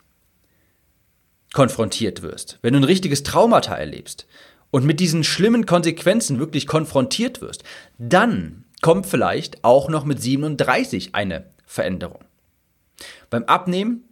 konfrontiert 1.53 2.23
wirst, 2.23 2.59
wenn 2.63 2.73
du 2.73 2.81
ein 2.81 2.85
richtiges 2.85 3.23
Traumata 3.23 3.75
erlebst 3.75 4.27
und 4.71 4.85
mit 4.85 5.01
diesen 5.01 5.23
schlimmen 5.23 5.67
Konsequenzen 5.67 6.39
wirklich 6.39 6.67
konfrontiert 6.67 7.41
wirst, 7.41 7.63
dann 7.99 8.65
kommt 8.81 9.07
vielleicht 9.07 9.63
auch 9.63 9.89
noch 9.89 10.05
mit 10.05 10.21
37 10.21 11.15
eine 11.15 11.45
Veränderung. 11.67 12.25
Beim 13.31 13.45
Abnehmen 13.45 14.05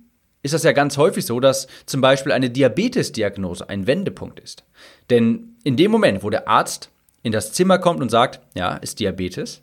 ist 0.43 0.55
das 0.55 0.63
ja 0.63 0.73
ganz 0.73 0.97
häufig 0.97 1.27
so, 1.27 1.41
dass 1.41 1.67
zum 1.87 2.01
Beispiel 2.01 2.33
eine 2.33 2.51
Diabetesdiagnose 2.51 3.69
ein 3.69 3.87
Wendepunkt 3.87 4.41
ist. 4.41 4.65
Denn 5.11 5.57
in 5.65 5.77
dem 5.77 5.91
Moment, 5.91 6.23
wo 6.23 6.31
der 6.31 6.49
Arzt 6.49 6.91
in 7.23 7.33
das 7.33 7.53
Zimmer 7.53 7.79
kommt 7.79 8.01
und 8.01 8.11
sagt, 8.11 8.41
ja, 8.55 8.77
ist 8.77 9.01
Diabetes, 9.01 9.61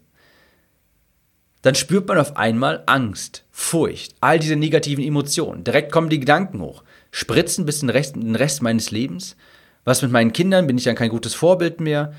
dann 1.63 1.73
spürt 1.73 2.07
man 2.07 2.19
auf 2.19 2.37
einmal 2.37 2.83
Angst, 2.85 3.43
Furcht, 3.49 4.15
all 4.21 4.39
diese 4.39 4.55
negativen 4.55 5.03
Emotionen. 5.03 5.63
Direkt 5.63 5.91
kommen 5.91 6.09
die 6.09 6.19
Gedanken 6.19 6.61
hoch 6.61 6.83
spritzen 7.17 7.65
bis 7.65 7.79
den 7.79 7.89
Rest, 7.89 8.15
den 8.15 8.35
Rest 8.35 8.61
meines 8.61 8.91
Lebens? 8.91 9.35
Was 9.85 10.03
mit 10.03 10.11
meinen 10.11 10.33
Kindern? 10.33 10.67
Bin 10.67 10.77
ich 10.77 10.83
dann 10.83 10.95
kein 10.95 11.09
gutes 11.09 11.33
Vorbild 11.33 11.81
mehr? 11.81 12.13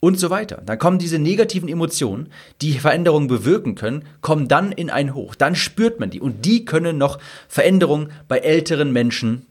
Und 0.00 0.18
so 0.18 0.30
weiter. 0.30 0.62
Dann 0.64 0.78
kommen 0.78 0.98
diese 0.98 1.18
negativen 1.18 1.68
Emotionen, 1.68 2.30
die 2.62 2.78
Veränderungen 2.78 3.28
bewirken 3.28 3.74
können, 3.74 4.04
kommen 4.22 4.48
dann 4.48 4.72
in 4.72 4.88
ein 4.88 5.12
Hoch. 5.12 5.34
Dann 5.34 5.54
spürt 5.54 6.00
man 6.00 6.08
die. 6.08 6.20
Und 6.20 6.46
die 6.46 6.64
können 6.64 6.96
noch 6.96 7.18
Veränderungen 7.46 8.10
bei 8.26 8.38
älteren 8.38 8.90
Menschen 8.90 9.44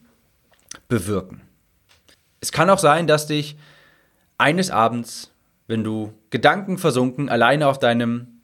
bewirken. 0.87 1.41
Es 2.41 2.51
kann 2.51 2.71
auch 2.71 2.79
sein, 2.79 3.05
dass 3.05 3.27
dich 3.27 3.57
eines 4.39 4.71
Abends, 4.71 5.31
wenn 5.67 5.83
du 5.83 6.11
Gedanken 6.31 6.79
versunken, 6.79 7.29
alleine 7.29 7.67
auf 7.67 7.77
deinem 7.77 8.34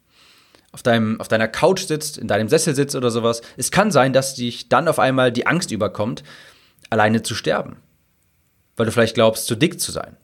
auf, 0.71 0.83
deinem, 0.83 1.19
auf 1.19 1.27
deiner 1.27 1.47
Couch 1.47 1.81
sitzt, 1.85 2.17
in 2.17 2.27
deinem 2.27 2.49
Sessel 2.49 2.75
sitzt 2.75 2.95
oder 2.95 3.11
sowas, 3.11 3.41
es 3.57 3.71
kann 3.71 3.91
sein, 3.91 4.13
dass 4.13 4.35
dich 4.35 4.69
dann 4.69 4.87
auf 4.87 4.99
einmal 4.99 5.31
die 5.31 5.47
Angst 5.47 5.71
überkommt, 5.71 6.23
alleine 6.89 7.23
zu 7.23 7.35
sterben. 7.35 7.77
Weil 8.77 8.85
du 8.85 8.91
vielleicht 8.91 9.15
glaubst, 9.15 9.47
zu 9.47 9.55
dick 9.55 9.79
zu 9.79 9.91
sein. 9.91 10.17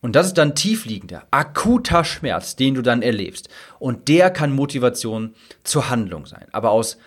Und 0.00 0.16
das 0.16 0.26
ist 0.26 0.36
dann 0.36 0.54
tiefliegender, 0.54 1.26
akuter 1.30 2.04
Schmerz, 2.04 2.56
den 2.56 2.74
du 2.74 2.82
dann 2.82 3.00
erlebst. 3.00 3.48
Und 3.78 4.08
der 4.08 4.30
kann 4.30 4.52
Motivation 4.52 5.34
zur 5.62 5.88
Handlung 5.88 6.26
sein. 6.26 6.46
Aber 6.52 6.70
aus 6.70 6.98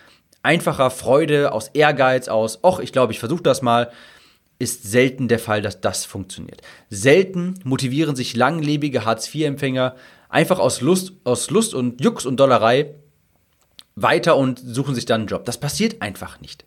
einfacher 0.42 0.90
Freude, 0.90 1.52
aus 1.52 1.68
Ehrgeiz, 1.68 2.28
aus, 2.28 2.60
ach, 2.64 2.80
ich 2.80 2.92
glaube, 2.92 3.14
ich 3.14 3.20
versuche 3.20 3.44
das 3.44 3.62
mal, 3.62 3.92
ist 4.60 4.84
selten 4.84 5.28
der 5.28 5.38
Fall, 5.38 5.62
dass 5.62 5.82
das 5.82 6.06
funktioniert. 6.06 6.62
Selten 6.90 7.60
motivieren 7.64 8.16
sich 8.16 8.36
langlebige 8.36 9.06
Hartz-IV-Empfänger 9.06 9.96
einfach 10.30 10.60
aus 10.60 10.82
Lust, 10.82 11.14
aus 11.24 11.50
Lust 11.50 11.74
und 11.74 12.02
Jux 12.02 12.26
und 12.26 12.40
Dollerei 12.40 12.96
weiter 13.96 14.38
und 14.38 14.60
suchen 14.60 14.96
sich 14.96 15.06
dann 15.06 15.22
einen 15.22 15.28
Job. 15.28 15.46
Das 15.46 15.60
passiert 15.60 16.02
einfach 16.02 16.40
nicht. 16.40 16.66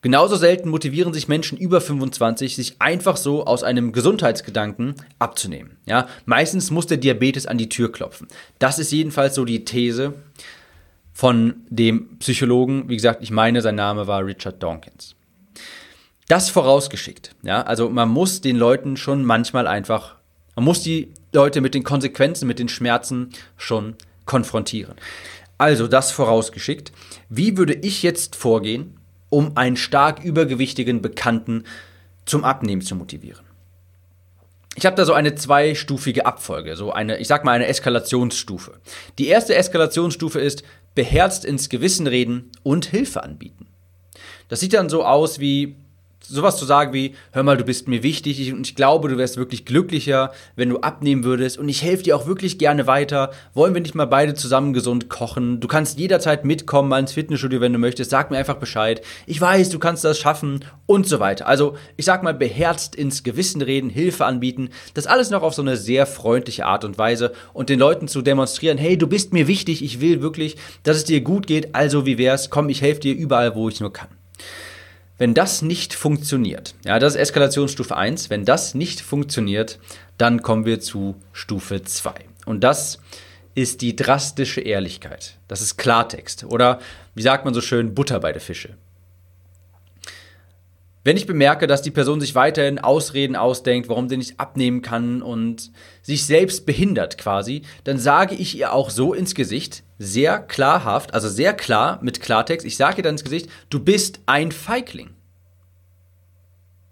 Genauso 0.00 0.36
selten 0.36 0.68
motivieren 0.68 1.12
sich 1.12 1.26
Menschen 1.26 1.58
über 1.58 1.80
25, 1.80 2.54
sich 2.54 2.80
einfach 2.80 3.16
so 3.16 3.44
aus 3.46 3.64
einem 3.64 3.90
Gesundheitsgedanken 3.90 4.94
abzunehmen. 5.18 5.76
Ja, 5.86 6.06
meistens 6.24 6.70
muss 6.70 6.86
der 6.86 6.98
Diabetes 6.98 7.46
an 7.46 7.58
die 7.58 7.68
Tür 7.68 7.90
klopfen. 7.90 8.28
Das 8.60 8.78
ist 8.78 8.92
jedenfalls 8.92 9.34
so 9.34 9.44
die 9.44 9.64
These 9.64 10.14
von 11.12 11.54
dem 11.68 12.18
Psychologen. 12.18 12.88
Wie 12.88 12.94
gesagt, 12.94 13.24
ich 13.24 13.32
meine, 13.32 13.60
sein 13.60 13.74
Name 13.74 14.06
war 14.06 14.24
Richard 14.24 14.62
Dawkins. 14.62 15.16
Das 16.28 16.48
vorausgeschickt. 16.48 17.34
Ja, 17.42 17.62
also 17.62 17.88
man 17.88 18.08
muss 18.08 18.40
den 18.40 18.56
Leuten 18.56 18.96
schon 18.96 19.24
manchmal 19.24 19.66
einfach, 19.66 20.14
man 20.54 20.64
muss 20.64 20.82
die 20.82 21.12
Leute 21.32 21.60
mit 21.60 21.74
den 21.74 21.84
Konsequenzen, 21.84 22.46
mit 22.46 22.58
den 22.58 22.68
Schmerzen 22.68 23.30
schon 23.56 23.96
konfrontieren. 24.24 24.94
Also 25.58 25.88
das 25.88 26.12
vorausgeschickt. 26.12 26.92
Wie 27.28 27.56
würde 27.56 27.74
ich 27.74 28.02
jetzt 28.02 28.36
vorgehen, 28.36 28.96
um 29.28 29.56
einen 29.56 29.76
stark 29.76 30.22
übergewichtigen 30.24 31.02
Bekannten 31.02 31.64
zum 32.24 32.44
Abnehmen 32.44 32.82
zu 32.82 32.94
motivieren? 32.94 33.44
Ich 34.76 34.86
habe 34.86 34.94
da 34.94 35.04
so 35.04 35.12
eine 35.12 35.34
zweistufige 35.34 36.24
Abfolge, 36.24 36.76
so 36.76 36.92
eine, 36.92 37.18
ich 37.18 37.26
sag 37.26 37.44
mal, 37.44 37.52
eine 37.52 37.66
Eskalationsstufe. 37.66 38.80
Die 39.18 39.26
erste 39.26 39.56
Eskalationsstufe 39.56 40.38
ist 40.38 40.62
beherzt 40.94 41.44
ins 41.44 41.68
Gewissen 41.68 42.06
reden 42.06 42.52
und 42.62 42.86
Hilfe 42.86 43.24
anbieten. 43.24 43.66
Das 44.48 44.60
sieht 44.60 44.74
dann 44.74 44.88
so 44.88 45.04
aus 45.04 45.40
wie, 45.40 45.74
sowas 46.28 46.56
zu 46.56 46.64
sagen 46.64 46.92
wie, 46.92 47.14
hör 47.32 47.42
mal, 47.42 47.56
du 47.56 47.64
bist 47.64 47.88
mir 47.88 48.02
wichtig 48.02 48.52
und 48.52 48.66
ich 48.66 48.74
glaube, 48.74 49.08
du 49.08 49.16
wärst 49.16 49.36
wirklich 49.36 49.64
glücklicher, 49.64 50.32
wenn 50.56 50.68
du 50.68 50.78
abnehmen 50.80 51.24
würdest 51.24 51.58
und 51.58 51.68
ich 51.68 51.82
helfe 51.82 52.02
dir 52.04 52.16
auch 52.16 52.26
wirklich 52.26 52.58
gerne 52.58 52.86
weiter. 52.86 53.30
Wollen 53.54 53.74
wir 53.74 53.80
nicht 53.80 53.94
mal 53.94 54.06
beide 54.06 54.34
zusammen 54.34 54.72
gesund 54.72 55.08
kochen? 55.08 55.60
Du 55.60 55.68
kannst 55.68 55.98
jederzeit 55.98 56.44
mitkommen 56.44 56.88
mal 56.88 57.00
ins 57.00 57.12
Fitnessstudio, 57.12 57.60
wenn 57.60 57.72
du 57.72 57.78
möchtest. 57.78 58.10
Sag 58.10 58.30
mir 58.30 58.38
einfach 58.38 58.56
Bescheid. 58.56 59.02
Ich 59.26 59.40
weiß, 59.40 59.70
du 59.70 59.78
kannst 59.78 60.04
das 60.04 60.18
schaffen 60.18 60.64
und 60.86 61.06
so 61.06 61.20
weiter. 61.20 61.46
Also, 61.46 61.76
ich 61.96 62.04
sag 62.04 62.22
mal, 62.22 62.34
beherzt 62.34 62.94
ins 62.94 63.22
Gewissen 63.22 63.62
reden, 63.62 63.90
Hilfe 63.90 64.26
anbieten. 64.26 64.70
Das 64.94 65.06
alles 65.06 65.30
noch 65.30 65.42
auf 65.42 65.54
so 65.54 65.62
eine 65.62 65.76
sehr 65.76 66.06
freundliche 66.06 66.66
Art 66.66 66.84
und 66.84 66.98
Weise 66.98 67.32
und 67.52 67.68
den 67.68 67.78
Leuten 67.78 68.08
zu 68.08 68.22
demonstrieren, 68.22 68.78
hey, 68.78 68.98
du 68.98 69.06
bist 69.06 69.32
mir 69.32 69.46
wichtig, 69.46 69.82
ich 69.82 70.00
will 70.00 70.22
wirklich, 70.22 70.56
dass 70.82 70.96
es 70.96 71.04
dir 71.04 71.20
gut 71.20 71.46
geht, 71.46 71.74
also 71.74 72.06
wie 72.06 72.18
wär's? 72.18 72.50
Komm, 72.50 72.68
ich 72.68 72.82
helfe 72.82 73.00
dir 73.00 73.14
überall, 73.14 73.54
wo 73.54 73.68
ich 73.68 73.80
nur 73.80 73.92
kann. 73.92 74.08
Wenn 75.18 75.34
das 75.34 75.62
nicht 75.62 75.94
funktioniert, 75.94 76.76
ja, 76.84 77.00
das 77.00 77.14
ist 77.14 77.20
Eskalationsstufe 77.20 77.96
1, 77.96 78.30
wenn 78.30 78.44
das 78.44 78.74
nicht 78.74 79.00
funktioniert, 79.00 79.80
dann 80.16 80.42
kommen 80.42 80.64
wir 80.64 80.78
zu 80.78 81.16
Stufe 81.32 81.82
2. 81.82 82.14
Und 82.46 82.62
das 82.62 83.00
ist 83.56 83.82
die 83.82 83.96
drastische 83.96 84.60
Ehrlichkeit. 84.60 85.36
Das 85.48 85.60
ist 85.60 85.76
Klartext. 85.76 86.44
Oder 86.44 86.78
wie 87.16 87.22
sagt 87.22 87.44
man 87.44 87.52
so 87.52 87.60
schön, 87.60 87.94
Butter 87.94 88.20
bei 88.20 88.30
der 88.30 88.40
Fische. 88.40 88.76
Wenn 91.08 91.16
ich 91.16 91.24
bemerke, 91.24 91.66
dass 91.66 91.80
die 91.80 91.90
Person 91.90 92.20
sich 92.20 92.34
weiterhin 92.34 92.78
Ausreden 92.78 93.34
ausdenkt, 93.34 93.88
warum 93.88 94.10
sie 94.10 94.18
nicht 94.18 94.38
abnehmen 94.38 94.82
kann 94.82 95.22
und 95.22 95.72
sich 96.02 96.26
selbst 96.26 96.66
behindert 96.66 97.16
quasi, 97.16 97.62
dann 97.84 97.96
sage 97.96 98.34
ich 98.34 98.58
ihr 98.58 98.74
auch 98.74 98.90
so 98.90 99.14
ins 99.14 99.34
Gesicht, 99.34 99.84
sehr 99.98 100.38
klarhaft, 100.38 101.14
also 101.14 101.30
sehr 101.30 101.54
klar 101.54 101.98
mit 102.02 102.20
Klartext, 102.20 102.66
ich 102.66 102.76
sage 102.76 102.98
ihr 102.98 103.04
dann 103.04 103.14
ins 103.14 103.24
Gesicht, 103.24 103.48
du 103.70 103.80
bist 103.80 104.20
ein 104.26 104.52
Feigling. 104.52 105.08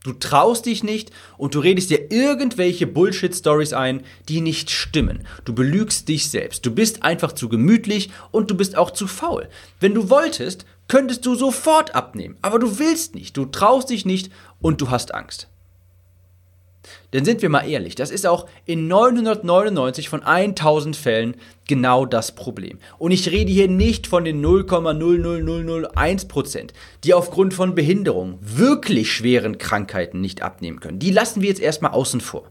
Du 0.02 0.14
traust 0.14 0.64
dich 0.64 0.82
nicht 0.82 1.10
und 1.36 1.54
du 1.54 1.58
redest 1.58 1.90
dir 1.90 2.10
irgendwelche 2.10 2.86
Bullshit-Stories 2.86 3.74
ein, 3.74 4.02
die 4.30 4.40
nicht 4.40 4.70
stimmen. 4.70 5.26
Du 5.44 5.52
belügst 5.52 6.08
dich 6.08 6.30
selbst. 6.30 6.64
Du 6.64 6.70
bist 6.70 7.02
einfach 7.02 7.32
zu 7.32 7.50
gemütlich 7.50 8.10
und 8.30 8.50
du 8.50 8.56
bist 8.56 8.78
auch 8.78 8.92
zu 8.92 9.08
faul. 9.08 9.48
Wenn 9.78 9.94
du 9.94 10.08
wolltest, 10.08 10.64
könntest 10.88 11.26
du 11.26 11.34
sofort 11.34 11.94
abnehmen, 11.94 12.36
aber 12.42 12.58
du 12.58 12.78
willst 12.78 13.14
nicht, 13.14 13.36
du 13.36 13.46
traust 13.46 13.90
dich 13.90 14.06
nicht 14.06 14.30
und 14.60 14.80
du 14.80 14.90
hast 14.90 15.14
Angst. 15.14 15.48
Denn 17.12 17.24
sind 17.24 17.42
wir 17.42 17.48
mal 17.48 17.68
ehrlich, 17.68 17.94
das 17.94 18.10
ist 18.10 18.26
auch 18.26 18.46
in 18.64 18.88
999 18.88 20.08
von 20.08 20.22
1000 20.22 20.96
Fällen 20.96 21.36
genau 21.66 22.06
das 22.06 22.34
Problem. 22.34 22.78
Und 22.98 23.10
ich 23.10 23.30
rede 23.30 23.50
hier 23.50 23.68
nicht 23.68 24.06
von 24.06 24.24
den 24.24 24.44
0,00001%, 24.44 26.70
die 27.04 27.14
aufgrund 27.14 27.54
von 27.54 27.74
Behinderung, 27.74 28.38
wirklich 28.40 29.12
schweren 29.12 29.58
Krankheiten 29.58 30.20
nicht 30.20 30.42
abnehmen 30.42 30.80
können. 30.80 30.98
Die 30.98 31.10
lassen 31.10 31.42
wir 31.42 31.48
jetzt 31.48 31.60
erstmal 31.60 31.92
außen 31.92 32.20
vor. 32.20 32.50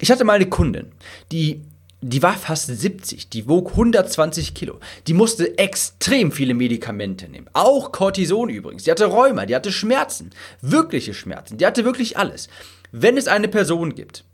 Ich 0.00 0.10
hatte 0.10 0.24
mal 0.24 0.34
eine 0.34 0.48
Kundin, 0.48 0.92
die 1.30 1.62
die 2.00 2.22
war 2.22 2.34
fast 2.34 2.68
70, 2.68 3.28
die 3.28 3.48
wog 3.48 3.70
120 3.70 4.54
Kilo. 4.54 4.78
Die 5.06 5.14
musste 5.14 5.58
extrem 5.58 6.30
viele 6.30 6.54
Medikamente 6.54 7.28
nehmen. 7.28 7.50
Auch 7.54 7.90
Cortison 7.90 8.48
übrigens. 8.48 8.84
Die 8.84 8.90
hatte 8.90 9.06
Rheuma, 9.06 9.46
die 9.46 9.56
hatte 9.56 9.72
Schmerzen. 9.72 10.30
Wirkliche 10.60 11.12
Schmerzen. 11.12 11.58
Die 11.58 11.66
hatte 11.66 11.84
wirklich 11.84 12.16
alles. 12.16 12.48
Wenn 12.92 13.16
es 13.16 13.26
eine 13.26 13.48
Person 13.48 13.94
gibt, 13.94 14.24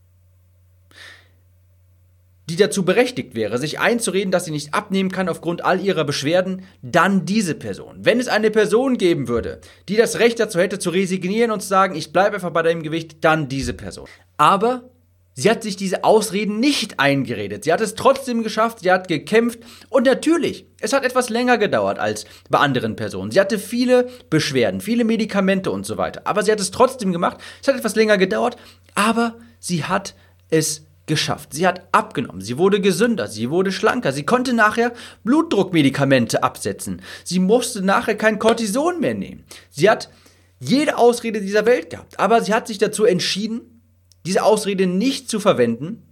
die 2.51 2.57
dazu 2.57 2.85
berechtigt 2.85 3.35
wäre, 3.35 3.57
sich 3.57 3.81
einzureden, 3.81 4.31
dass 4.31 4.45
sie 4.45 4.51
nicht 4.51 4.75
abnehmen 4.75 5.11
kann 5.11 5.31
aufgrund 5.31 5.65
all 5.65 5.81
ihrer 5.81 6.05
Beschwerden, 6.05 6.67
dann 6.83 7.25
diese 7.25 7.55
Person. 7.55 7.97
Wenn 8.01 8.21
es 8.21 8.29
eine 8.29 8.51
Person 8.51 8.99
geben 8.99 9.29
würde, 9.29 9.61
die 9.89 9.97
das 9.97 10.19
Recht 10.19 10.39
dazu 10.39 10.61
hätte, 10.61 10.79
zu 10.79 10.91
resignieren 10.91 11.51
und 11.51 11.61
zu 11.61 11.69
sagen, 11.69 11.95
ich 11.95 12.13
bleibe 12.13 12.35
einfach 12.35 12.51
bei 12.51 12.63
deinem 12.63 12.83
Gewicht, 12.83 13.25
dann 13.25 13.49
diese 13.49 13.73
Person. 13.73 14.09
Aber 14.37 14.91
sie 15.35 15.51
hat 15.51 15.63
sich 15.63 15.77
diese 15.77 16.05
Ausreden 16.05 16.61
nicht 16.61 16.99
eingeredet. 17.01 17.65
Sie 17.65 17.73
hat 17.73 17.81
es 17.81 17.95
trotzdem 17.95 18.43
geschafft, 18.43 18.81
sie 18.81 18.91
hat 18.91 19.09
gekämpft 19.09 19.61
und 19.91 20.07
natürlich, 20.07 20.67
es 20.81 20.93
hat 20.93 21.05
etwas 21.05 21.29
länger 21.29 21.59
gedauert 21.59 21.99
als 21.99 22.25
bei 22.49 22.59
anderen 22.59 22.97
Personen. 22.97 23.31
Sie 23.31 23.41
hatte 23.41 23.59
viele 23.59 24.09
Beschwerden, 24.31 24.81
viele 24.81 25.05
Medikamente 25.05 25.71
und 25.71 25.85
so 25.87 25.97
weiter. 25.97 26.23
Aber 26.25 26.43
sie 26.43 26.53
hat 26.53 26.61
es 26.61 26.71
trotzdem 26.71 27.13
gemacht. 27.13 27.39
Es 27.61 27.69
hat 27.69 27.77
etwas 27.77 27.97
länger 27.97 28.19
gedauert, 28.19 28.57
aber 28.95 29.37
sie 29.59 29.85
hat 29.85 30.15
es 30.51 30.87
geschafft. 31.07 31.53
Sie 31.53 31.67
hat 31.67 31.83
abgenommen, 31.93 32.41
sie 32.41 32.57
wurde 32.59 32.81
gesünder, 32.81 33.27
sie 33.27 33.51
wurde 33.51 33.73
schlanker, 33.73 34.13
sie 34.13 34.25
konnte 34.25 34.55
nachher 34.55 34.93
Blutdruckmedikamente 35.25 36.43
absetzen. 36.43 37.03
Sie 37.25 37.41
musste 37.41 37.83
nachher 37.83 38.17
kein 38.17 38.39
Cortison 38.39 39.01
mehr 39.01 39.15
nehmen. 39.15 39.45
Sie 39.71 39.91
hat 39.91 40.09
jede 40.61 40.97
Ausrede 40.97 41.41
dieser 41.41 41.67
Welt 41.67 41.91
gehabt, 41.91 42.19
aber 42.19 42.43
sie 42.43 42.55
hat 42.55 42.67
sich 42.69 42.79
dazu 42.79 43.05
entschieden, 43.05 43.74
diese 44.27 44.43
Ausrede 44.43 44.87
nicht 44.87 45.29
zu 45.29 45.41
verwenden 45.41 46.03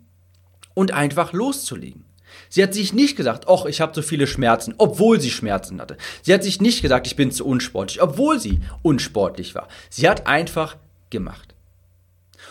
und 0.75 0.93
einfach 0.93 1.33
loszulegen. 1.33 2.05
Sie 2.49 2.63
hat 2.63 2.75
sich 2.75 2.93
nicht 2.93 3.17
gesagt, 3.17 3.47
ach, 3.49 3.67
ich 3.67 3.81
habe 3.81 3.95
so 3.95 4.03
viele 4.03 4.27
Schmerzen, 4.27 4.75
obwohl 4.79 5.21
sie 5.21 5.31
Schmerzen 5.31 5.81
hatte. 5.81 5.97
Sie 6.23 6.33
hat 6.33 6.43
sich 6.43 6.61
nicht 6.61 6.83
gesagt, 6.83 7.07
ich 7.07 7.17
bin 7.17 7.31
zu 7.31 7.47
unsportlich, 7.47 8.03
obwohl 8.03 8.39
sie 8.41 8.61
unsportlich 8.83 9.55
war. 9.55 9.69
Sie 9.91 10.09
hat 10.09 10.27
einfach 10.27 10.77
gemacht. 11.11 11.55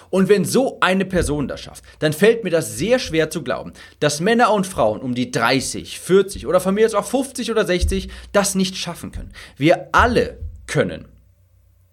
Und 0.09 0.27
wenn 0.27 0.43
so 0.43 0.77
eine 0.81 1.05
Person 1.05 1.47
das 1.47 1.61
schafft, 1.61 1.83
dann 1.99 2.13
fällt 2.13 2.43
mir 2.43 2.49
das 2.49 2.77
sehr 2.77 2.99
schwer 2.99 3.29
zu 3.29 3.43
glauben, 3.43 3.73
dass 3.99 4.19
Männer 4.19 4.51
und 4.51 4.67
Frauen 4.67 4.99
um 4.99 5.15
die 5.15 5.31
30, 5.31 5.99
40 5.99 6.47
oder 6.47 6.59
von 6.59 6.75
mir 6.75 6.81
jetzt 6.81 6.95
auch 6.95 7.05
50 7.05 7.49
oder 7.49 7.65
60 7.65 8.09
das 8.33 8.53
nicht 8.53 8.75
schaffen 8.75 9.11
können. 9.11 9.31
Wir 9.55 9.87
alle 9.93 10.37
können. 10.67 11.10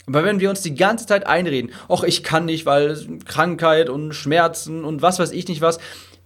Aber 0.09 0.25
wenn 0.25 0.41
wir 0.41 0.49
uns 0.49 0.63
die 0.63 0.75
ganze 0.75 1.07
Zeit 1.07 1.27
einreden, 1.27 1.71
ach, 1.89 2.03
ich 2.03 2.23
kann 2.23 2.47
nicht, 2.47 2.65
weil 2.65 2.99
Krankheit 3.27 3.91
und 3.91 4.15
Schmerzen 4.15 4.85
und 4.85 5.03
was 5.03 5.19
weiß 5.19 5.33
ich 5.33 5.47
nicht 5.49 5.61
was, 5.61 5.79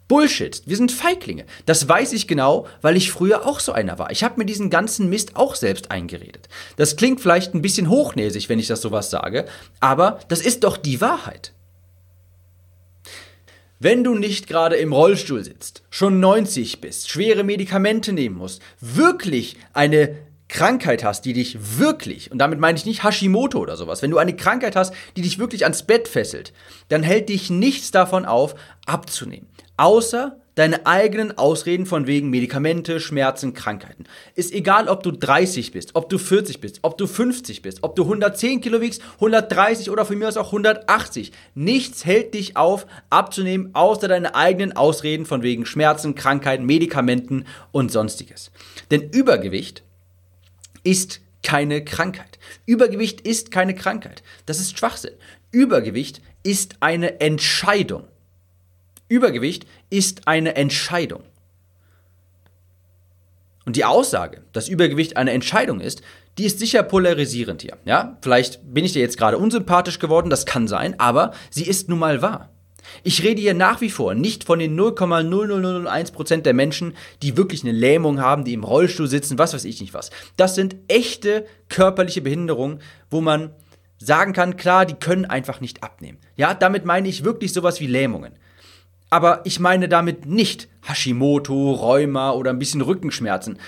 Bullshit. 0.07 0.63
Wir 0.67 0.77
sind 0.77 0.93
Feiglinge. 0.93 1.47
Das 1.67 1.89
weiß 1.89 2.13
ich 2.13 2.29
genau, 2.29 2.67
weil 2.81 2.97
ich 2.97 3.11
früher 3.11 3.47
auch 3.47 3.61
so 3.61 3.73
einer 3.73 3.99
war. 3.99 4.11
Ich 4.11 4.23
habe 4.23 4.39
mir 4.39 4.45
diesen 4.45 4.69
ganzen 4.69 5.09
Mist 5.09 5.37
auch 5.37 5.55
selbst 5.55 5.91
eingeredet. 5.91 6.49
Das 6.77 6.97
klingt 6.97 7.21
vielleicht 7.21 7.55
ein 7.55 7.63
bisschen 7.63 7.89
hochnäsig, 7.89 8.49
wenn 8.49 8.59
ich 8.59 8.67
das 8.67 8.83
sowas 8.83 9.11
sage, 9.11 9.47
aber 9.81 10.21
das 10.29 10.41
ist 10.43 10.65
doch 10.65 10.77
die 10.77 11.01
Wahrheit. 11.01 11.55
Wenn 13.79 14.05
du 14.05 14.15
nicht 14.15 14.47
gerade 14.47 14.77
im 14.77 14.93
Rollstuhl 14.93 15.43
sitzt, 15.43 15.83
schon 15.91 16.21
90 16.21 16.81
bist, 16.81 17.11
schwere 17.11 17.43
Medikamente 17.43 18.13
nehmen 18.13 18.37
musst, 18.37 18.63
wirklich 18.81 19.57
eine 19.73 20.15
Krankheit 20.53 21.03
hast, 21.03 21.25
die 21.25 21.33
dich 21.33 21.79
wirklich, 21.79 22.31
und 22.31 22.37
damit 22.37 22.61
meine 22.61 22.77
ich 22.77 22.85
nicht 22.85 23.03
Hashimoto 23.03 23.59
oder 23.59 23.79
sowas, 23.79 24.03
wenn 24.03 24.11
du 24.11 24.19
eine 24.19 24.37
Krankheit 24.37 24.77
hast, 24.77 24.93
die 25.17 25.23
dich 25.23 25.39
wirklich 25.39 25.65
ans 25.65 25.85
Bett 25.85 26.09
fesselt, 26.09 26.53
dann 26.89 27.03
hält 27.03 27.31
dich 27.31 27.49
nichts 27.49 27.91
davon 27.91 28.27
auf, 28.27 28.55
abzunehmen. 28.85 29.49
Außer 29.79 30.37
deine 30.55 30.85
eigenen 30.85 31.39
Ausreden 31.39 31.87
von 31.87 32.07
wegen 32.07 32.29
Medikamente, 32.29 33.01
Schmerzen, 33.01 33.55
Krankheiten. 33.55 34.05
Ist 34.35 34.53
egal, 34.53 34.89
ob 34.89 35.03
du 35.03 35.11
30 35.11 35.73
bist, 35.73 35.93
ob 35.95 36.11
du 36.11 36.19
40 36.19 36.61
bist, 36.61 36.81
ob 36.83 36.99
du 36.99 37.07
50 37.07 37.63
bist, 37.63 37.79
ob 37.81 37.97
du 37.97 38.03
110 38.03 38.61
Kilo 38.61 38.83
wiegst, 38.83 39.01
130 39.15 39.89
oder 39.89 40.05
von 40.05 40.19
mir 40.19 40.29
aus 40.29 40.37
auch 40.37 40.49
180. 40.49 41.33
Nichts 41.55 42.05
hält 42.05 42.35
dich 42.35 42.59
auf, 42.59 42.87
abzunehmen, 43.09 43.71
außer 43.73 44.07
deine 44.07 44.35
eigenen 44.35 44.77
Ausreden 44.77 45.25
von 45.25 45.43
wegen 45.43 45.65
Schmerzen, 45.65 46.15
Krankheiten, 46.15 46.67
Medikamenten 46.67 47.47
und 47.71 47.91
sonstiges. 47.91 48.51
Denn 48.91 49.09
Übergewicht 49.09 49.83
ist 50.85 51.21
keine 51.43 51.85
Krankheit. 51.85 52.39
Übergewicht 52.67 53.21
ist 53.23 53.51
keine 53.51 53.75
Krankheit. 53.75 54.23
Das 54.47 54.61
ist 54.61 54.79
Schwachsinn. 54.79 55.15
Übergewicht 55.51 56.23
ist 56.43 56.77
eine 56.81 57.21
Entscheidung. 57.21 58.05
Übergewicht 59.09 59.67
ist 59.91 60.27
eine 60.27 60.55
Entscheidung. 60.57 61.23
Und 63.65 63.77
die 63.77 63.85
Aussage, 63.85 64.43
dass 64.53 64.69
Übergewicht 64.69 65.17
eine 65.17 65.33
Entscheidung 65.33 65.81
ist, 65.81 66.03
die 66.39 66.47
ist 66.47 66.59
sicher 66.59 66.83
polarisierend 66.83 67.63
hier. 67.63 67.77
Ja, 67.85 68.19
vielleicht 68.23 68.61
bin 68.73 68.85
ich 68.85 68.93
dir 68.93 69.03
jetzt 69.03 69.19
gerade 69.19 69.39
unsympathisch 69.39 69.99
geworden, 69.99 70.31
das 70.31 70.47
kann 70.47 70.67
sein, 70.67 70.99
aber 70.99 71.33
sie 71.51 71.67
ist 71.67 71.89
nun 71.89 71.99
mal 71.99 72.23
wahr. 72.23 72.51
Ich 73.03 73.23
rede 73.23 73.41
hier 73.41 73.55
nach 73.55 73.81
wie 73.81 73.91
vor 73.91 74.15
nicht 74.15 74.45
von 74.45 74.59
den 74.59 74.79
0,0001% 74.79 76.43
der 76.43 76.55
Menschen, 76.55 76.95
die 77.23 77.37
wirklich 77.37 77.63
eine 77.63 77.73
Lähmung 77.73 78.21
haben, 78.21 78.45
die 78.45 78.55
im 78.55 78.65
Rollstuhl 78.65 79.09
sitzen, 79.09 79.39
was 79.39 79.55
weiß 79.55 79.65
ich 79.65 79.81
nicht 79.81 79.95
was. 79.95 80.11
Das 80.37 80.55
sind 80.55 80.77
echte 80.89 81.47
körperliche 81.69 82.23
Behinderungen, 82.23 82.81
wo 83.11 83.21
man 83.21 83.51
sagen 83.99 84.33
kann, 84.33 84.57
klar, 84.57 84.85
die 84.85 84.95
können 84.95 85.25
einfach 85.25 85.61
nicht 85.61 85.83
abnehmen. 85.83 86.19
Ja, 86.37 86.55
damit 86.55 86.85
meine 86.85 87.09
ich 87.09 87.25
wirklich 87.25 87.53
sowas 87.53 87.81
wie 87.81 87.87
Lähmungen. 87.87 88.33
Aber 89.11 89.43
ich 89.45 89.61
meine 89.61 89.89
damit 89.89 90.27
nicht 90.27 90.69
Hashimoto, 90.83 91.73
Rheuma 91.73 92.33
oder 92.33 92.51
ein 92.51 92.59
bisschen 92.59 92.81
Rückenschmerzen. 92.81 93.59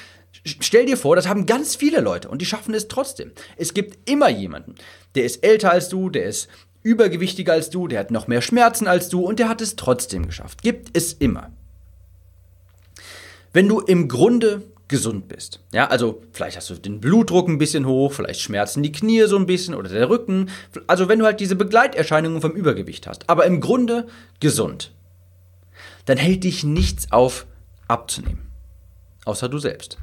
Stell 0.44 0.86
dir 0.86 0.96
vor, 0.96 1.16
das 1.16 1.28
haben 1.28 1.46
ganz 1.46 1.76
viele 1.76 2.00
Leute 2.00 2.28
und 2.28 2.40
die 2.42 2.46
schaffen 2.46 2.74
es 2.74 2.88
trotzdem. 2.88 3.32
Es 3.56 3.74
gibt 3.74 4.10
immer 4.10 4.28
jemanden, 4.28 4.74
der 5.14 5.24
ist 5.24 5.44
älter 5.44 5.70
als 5.70 5.88
du, 5.88 6.10
der 6.10 6.24
ist 6.24 6.48
übergewichtiger 6.84 7.54
als 7.54 7.70
du, 7.70 7.88
der 7.88 7.98
hat 7.98 8.12
noch 8.12 8.28
mehr 8.28 8.42
Schmerzen 8.42 8.86
als 8.86 9.08
du 9.08 9.22
und 9.26 9.40
der 9.40 9.48
hat 9.48 9.60
es 9.60 9.74
trotzdem 9.74 10.26
geschafft. 10.26 10.62
Gibt 10.62 10.96
es 10.96 11.12
immer. 11.12 11.50
Wenn 13.52 13.68
du 13.68 13.80
im 13.80 14.06
Grunde 14.06 14.62
gesund 14.88 15.28
bist. 15.28 15.60
Ja, 15.72 15.88
also 15.88 16.22
vielleicht 16.32 16.56
hast 16.56 16.70
du 16.70 16.74
den 16.74 17.00
Blutdruck 17.00 17.48
ein 17.48 17.58
bisschen 17.58 17.86
hoch, 17.86 18.12
vielleicht 18.12 18.40
schmerzen 18.40 18.82
die 18.82 18.92
Knie 18.92 19.24
so 19.26 19.36
ein 19.36 19.46
bisschen 19.46 19.74
oder 19.74 19.88
der 19.88 20.10
Rücken. 20.10 20.50
Also 20.86 21.08
wenn 21.08 21.18
du 21.18 21.24
halt 21.24 21.40
diese 21.40 21.56
Begleiterscheinungen 21.56 22.40
vom 22.40 22.52
Übergewicht 22.52 23.06
hast, 23.06 23.28
aber 23.28 23.46
im 23.46 23.60
Grunde 23.60 24.06
gesund, 24.40 24.92
dann 26.04 26.18
hält 26.18 26.44
dich 26.44 26.64
nichts 26.64 27.10
auf 27.12 27.46
abzunehmen. 27.88 28.50
Außer 29.24 29.48
du 29.48 29.58
selbst. 29.58 29.98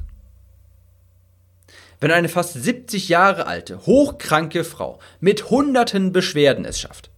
Wenn 2.02 2.10
eine 2.10 2.28
fast 2.28 2.54
70 2.54 3.08
Jahre 3.08 3.46
alte, 3.46 3.86
hochkranke 3.86 4.64
Frau 4.64 4.98
mit 5.20 5.50
hunderten 5.50 6.10
Beschwerden 6.10 6.64
es 6.64 6.80
schafft, 6.80 7.10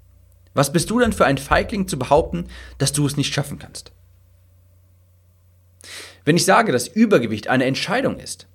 was 0.53 0.75
bist 0.75 0.91
du 0.91 0.99
denn 0.99 1.15
für 1.15 1.25
ein 1.25 1.39
Feigling 1.39 1.89
zu 1.89 1.99
behaupten, 1.99 2.49
dass 2.77 2.93
du 2.93 3.07
es 3.07 3.17
nicht 3.17 3.33
schaffen 3.33 3.59
kannst? 3.59 3.93
Wenn 6.27 6.37
ich 6.37 6.45
sage, 6.45 6.71
dass 6.71 6.87
Übergewicht 6.87 7.49
eine 7.49 7.65
Entscheidung 7.65 8.19
ist, 8.19 8.47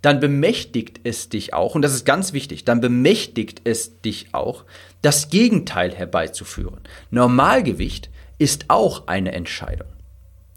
dann 0.00 0.20
bemächtigt 0.20 1.00
es 1.04 1.28
dich 1.28 1.52
auch, 1.52 1.74
und 1.74 1.82
das 1.82 1.92
ist 1.92 2.06
ganz 2.06 2.32
wichtig, 2.32 2.64
dann 2.64 2.80
bemächtigt 2.80 3.60
es 3.64 4.00
dich 4.00 4.28
auch, 4.32 4.64
das 5.02 5.28
Gegenteil 5.28 5.94
herbeizuführen. 5.94 6.80
Normalgewicht 7.10 8.08
ist 8.38 8.64
auch 8.68 9.06
eine 9.06 9.32
Entscheidung. 9.32 9.88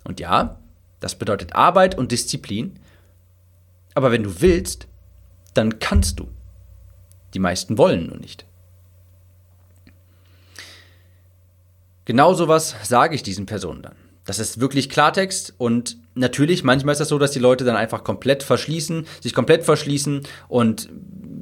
Und 0.05 0.21
ja, 0.21 0.57
das 1.01 1.15
bedeutet 1.15 1.53
Arbeit 1.53 1.97
und 1.97 2.13
Disziplin, 2.13 2.79
aber 3.93 4.11
wenn 4.11 4.23
du 4.23 4.41
willst, 4.41 4.87
dann 5.53 5.79
kannst 5.79 6.19
du. 6.19 6.29
Die 7.33 7.39
meisten 7.39 7.77
wollen 7.77 8.07
nur 8.07 8.17
nicht. 8.17 8.45
Genau 12.05 12.33
sowas 12.33 12.75
sage 12.83 13.13
ich 13.13 13.21
diesen 13.21 13.45
Personen 13.45 13.83
dann. 13.83 13.95
Das 14.25 14.39
ist 14.39 14.59
wirklich 14.59 14.89
Klartext 14.89 15.53
und 15.57 15.97
natürlich, 16.13 16.63
manchmal 16.63 16.93
ist 16.93 16.99
das 16.99 17.09
so, 17.09 17.17
dass 17.17 17.31
die 17.31 17.39
Leute 17.39 17.63
dann 17.63 17.75
einfach 17.75 18.03
komplett 18.03 18.43
verschließen, 18.43 19.07
sich 19.21 19.33
komplett 19.33 19.63
verschließen 19.63 20.21
und 20.47 20.89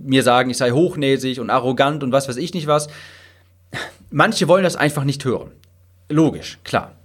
mir 0.03 0.23
sagen, 0.23 0.49
ich 0.49 0.57
sei 0.57 0.71
hochnäsig 0.71 1.39
und 1.39 1.49
arrogant 1.49 2.03
und 2.03 2.11
was 2.11 2.29
weiß 2.29 2.37
ich 2.37 2.53
nicht 2.53 2.67
was. 2.67 2.87
Manche 4.09 4.47
wollen 4.47 4.63
das 4.63 4.77
einfach 4.77 5.03
nicht 5.03 5.25
hören. 5.25 5.51
Logisch, 6.09 6.59
klar. 6.63 6.95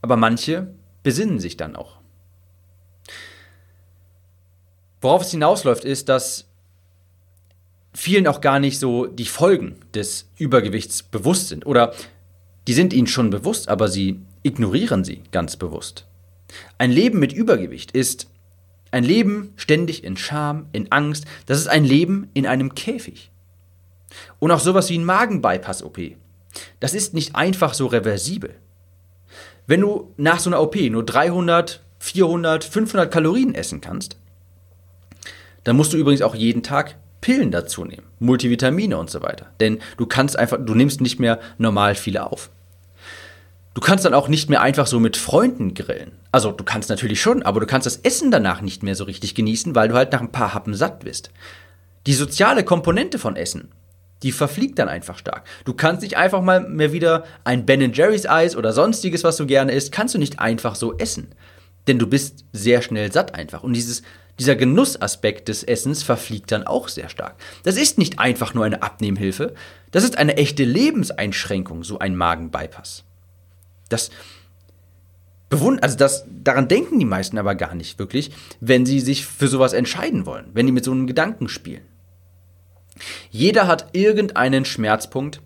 Aber 0.00 0.16
manche 0.16 0.68
besinnen 1.02 1.40
sich 1.40 1.56
dann 1.56 1.74
auch. 1.74 1.95
Worauf 5.00 5.22
es 5.22 5.30
hinausläuft, 5.30 5.84
ist, 5.84 6.08
dass 6.08 6.46
vielen 7.92 8.26
auch 8.26 8.40
gar 8.40 8.60
nicht 8.60 8.78
so 8.78 9.06
die 9.06 9.24
Folgen 9.24 9.76
des 9.94 10.28
Übergewichts 10.36 11.02
bewusst 11.02 11.48
sind. 11.48 11.66
Oder 11.66 11.94
die 12.66 12.74
sind 12.74 12.92
ihnen 12.92 13.06
schon 13.06 13.30
bewusst, 13.30 13.68
aber 13.68 13.88
sie 13.88 14.20
ignorieren 14.42 15.04
sie 15.04 15.22
ganz 15.32 15.56
bewusst. 15.56 16.06
Ein 16.78 16.90
Leben 16.90 17.18
mit 17.18 17.32
Übergewicht 17.32 17.92
ist 17.92 18.28
ein 18.90 19.04
Leben 19.04 19.52
ständig 19.56 20.04
in 20.04 20.16
Scham, 20.16 20.66
in 20.72 20.92
Angst. 20.92 21.24
Das 21.46 21.58
ist 21.58 21.68
ein 21.68 21.84
Leben 21.84 22.30
in 22.34 22.46
einem 22.46 22.74
Käfig. 22.74 23.30
Und 24.38 24.50
auch 24.50 24.60
sowas 24.60 24.88
wie 24.90 24.98
ein 24.98 25.04
Magenbypass-OP. 25.04 25.98
Das 26.80 26.94
ist 26.94 27.12
nicht 27.12 27.34
einfach 27.34 27.74
so 27.74 27.86
reversibel. 27.86 28.54
Wenn 29.66 29.80
du 29.80 30.12
nach 30.16 30.38
so 30.38 30.48
einer 30.48 30.62
OP 30.62 30.76
nur 30.76 31.04
300, 31.04 31.82
400, 31.98 32.64
500 32.64 33.10
Kalorien 33.10 33.54
essen 33.54 33.80
kannst, 33.80 34.16
dann 35.66 35.74
musst 35.74 35.92
du 35.92 35.96
übrigens 35.96 36.22
auch 36.22 36.36
jeden 36.36 36.62
Tag 36.62 36.94
Pillen 37.20 37.50
dazu 37.50 37.84
nehmen, 37.84 38.06
Multivitamine 38.20 38.96
und 38.96 39.10
so 39.10 39.20
weiter. 39.20 39.46
Denn 39.58 39.80
du 39.96 40.06
kannst 40.06 40.38
einfach, 40.38 40.58
du 40.64 40.76
nimmst 40.76 41.00
nicht 41.00 41.18
mehr 41.18 41.40
normal 41.58 41.96
viele 41.96 42.30
auf. 42.30 42.50
Du 43.74 43.80
kannst 43.80 44.04
dann 44.04 44.14
auch 44.14 44.28
nicht 44.28 44.48
mehr 44.48 44.62
einfach 44.62 44.86
so 44.86 45.00
mit 45.00 45.16
Freunden 45.16 45.74
grillen. 45.74 46.12
Also 46.30 46.52
du 46.52 46.62
kannst 46.62 46.88
natürlich 46.88 47.20
schon, 47.20 47.42
aber 47.42 47.58
du 47.58 47.66
kannst 47.66 47.84
das 47.84 47.96
Essen 47.96 48.30
danach 48.30 48.60
nicht 48.60 48.84
mehr 48.84 48.94
so 48.94 49.02
richtig 49.02 49.34
genießen, 49.34 49.74
weil 49.74 49.88
du 49.88 49.96
halt 49.96 50.12
nach 50.12 50.20
ein 50.20 50.30
paar 50.30 50.54
Happen 50.54 50.72
satt 50.72 51.00
bist. 51.00 51.30
Die 52.06 52.14
soziale 52.14 52.62
Komponente 52.62 53.18
von 53.18 53.34
Essen, 53.34 53.72
die 54.22 54.30
verfliegt 54.30 54.78
dann 54.78 54.88
einfach 54.88 55.18
stark. 55.18 55.42
Du 55.64 55.74
kannst 55.74 56.02
nicht 56.02 56.16
einfach 56.16 56.42
mal 56.42 56.60
mehr 56.60 56.92
wieder 56.92 57.24
ein 57.42 57.66
Ben 57.66 57.92
Jerry's 57.92 58.26
Eis 58.26 58.54
oder 58.54 58.72
sonstiges, 58.72 59.24
was 59.24 59.36
du 59.36 59.46
gerne 59.46 59.72
isst, 59.72 59.90
kannst 59.90 60.14
du 60.14 60.18
nicht 60.20 60.38
einfach 60.38 60.76
so 60.76 60.96
essen. 60.96 61.34
Denn 61.88 61.98
du 61.98 62.06
bist 62.06 62.44
sehr 62.52 62.82
schnell 62.82 63.10
satt 63.10 63.34
einfach. 63.34 63.64
Und 63.64 63.72
dieses, 63.72 64.02
dieser 64.38 64.56
Genussaspekt 64.56 65.48
des 65.48 65.62
Essens 65.62 66.02
verfliegt 66.02 66.52
dann 66.52 66.66
auch 66.66 66.88
sehr 66.88 67.08
stark. 67.08 67.36
Das 67.62 67.76
ist 67.76 67.98
nicht 67.98 68.18
einfach 68.18 68.54
nur 68.54 68.64
eine 68.64 68.82
Abnehmhilfe, 68.82 69.54
das 69.90 70.04
ist 70.04 70.18
eine 70.18 70.36
echte 70.36 70.64
Lebenseinschränkung, 70.64 71.84
so 71.84 71.98
ein 71.98 72.16
Magenbypass. 72.16 73.04
Das 73.88 74.10
bewund 75.48 75.82
also 75.82 75.96
das, 75.96 76.26
daran 76.28 76.68
denken 76.68 76.98
die 76.98 77.04
meisten 77.04 77.38
aber 77.38 77.54
gar 77.54 77.74
nicht 77.74 77.98
wirklich, 77.98 78.30
wenn 78.60 78.84
sie 78.84 79.00
sich 79.00 79.24
für 79.24 79.48
sowas 79.48 79.72
entscheiden 79.72 80.26
wollen, 80.26 80.50
wenn 80.52 80.66
die 80.66 80.72
mit 80.72 80.84
so 80.84 80.90
einem 80.90 81.06
Gedanken 81.06 81.48
spielen. 81.48 81.86
Jeder 83.30 83.66
hat 83.66 83.90
irgendeinen 83.92 84.64
Schmerzpunkt, 84.64 85.40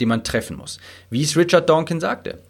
den 0.00 0.08
man 0.08 0.24
treffen 0.24 0.56
muss. 0.56 0.78
Wie 1.10 1.22
es 1.22 1.36
Richard 1.36 1.68
Dawkins 1.68 2.02
sagte. 2.02 2.42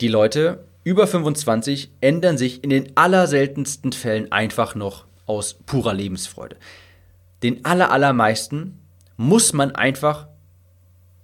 Die 0.00 0.08
Leute 0.08 0.64
über 0.84 1.06
25 1.06 1.92
ändern 2.00 2.38
sich 2.38 2.64
in 2.64 2.70
den 2.70 2.96
allerseltensten 2.96 3.92
Fällen 3.92 4.32
einfach 4.32 4.74
noch 4.74 5.04
aus 5.26 5.54
purer 5.54 5.94
Lebensfreude. 5.94 6.56
Den 7.42 7.64
allermeisten 7.64 8.80
muss 9.16 9.52
man 9.52 9.74
einfach 9.74 10.26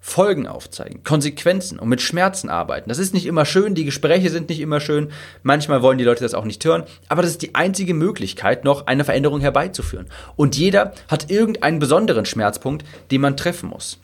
Folgen 0.01 0.47
aufzeigen, 0.47 1.03
Konsequenzen 1.03 1.79
und 1.79 1.88
mit 1.88 2.01
Schmerzen 2.01 2.49
arbeiten. 2.49 2.88
Das 2.88 2.99
ist 2.99 3.12
nicht 3.12 3.27
immer 3.27 3.44
schön, 3.44 3.75
die 3.75 3.85
Gespräche 3.85 4.31
sind 4.31 4.49
nicht 4.49 4.61
immer 4.61 4.81
schön, 4.81 5.11
manchmal 5.42 5.83
wollen 5.83 5.99
die 5.99 6.05
Leute 6.05 6.23
das 6.23 6.35
auch 6.35 6.44
nicht 6.44 6.64
hören, 6.64 6.85
aber 7.09 7.23
das 7.23 7.33
ist 7.33 7.42
die 7.42 7.55
einzige 7.55 7.94
Möglichkeit, 7.94 8.64
noch 8.64 8.87
eine 8.87 9.05
Veränderung 9.05 9.40
herbeizuführen. 9.40 10.07
Und 10.37 10.57
jeder 10.57 10.92
hat 11.09 11.31
irgendeinen 11.31 11.79
besonderen 11.79 12.25
Schmerzpunkt, 12.25 12.87
den 13.11 13.21
man 13.21 13.37
treffen 13.37 13.68
muss. 13.68 13.99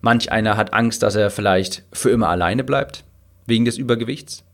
Manch 0.00 0.30
einer 0.30 0.56
hat 0.56 0.74
Angst, 0.74 1.02
dass 1.02 1.16
er 1.16 1.30
vielleicht 1.30 1.84
für 1.92 2.10
immer 2.10 2.28
alleine 2.28 2.62
bleibt, 2.62 3.04
wegen 3.46 3.64
des 3.64 3.78
Übergewichts. 3.78 4.44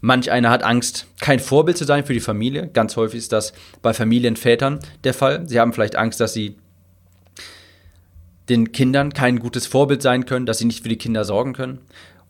Manch 0.00 0.30
einer 0.30 0.50
hat 0.50 0.62
Angst, 0.62 1.06
kein 1.20 1.38
Vorbild 1.38 1.76
zu 1.76 1.84
sein 1.84 2.04
für 2.04 2.12
die 2.12 2.20
Familie. 2.20 2.68
Ganz 2.72 2.96
häufig 2.96 3.18
ist 3.18 3.32
das 3.32 3.52
bei 3.82 3.92
Familienvätern 3.92 4.80
der 5.04 5.14
Fall. 5.14 5.48
Sie 5.48 5.60
haben 5.60 5.72
vielleicht 5.72 5.96
Angst, 5.96 6.20
dass 6.20 6.32
sie 6.32 6.56
den 8.48 8.72
Kindern 8.72 9.12
kein 9.12 9.38
gutes 9.38 9.66
Vorbild 9.66 10.02
sein 10.02 10.26
können, 10.26 10.46
dass 10.46 10.58
sie 10.58 10.64
nicht 10.64 10.82
für 10.82 10.88
die 10.88 10.98
Kinder 10.98 11.24
sorgen 11.24 11.52
können. 11.52 11.80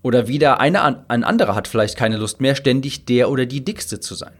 Oder 0.02 0.28
wieder 0.28 0.60
eine, 0.60 1.08
ein 1.08 1.24
anderer 1.24 1.54
hat 1.54 1.68
vielleicht 1.68 1.96
keine 1.96 2.16
Lust 2.16 2.40
mehr, 2.40 2.54
ständig 2.54 3.04
der 3.04 3.30
oder 3.30 3.46
die 3.46 3.64
Dickste 3.64 4.00
zu 4.00 4.14
sein. 4.14 4.32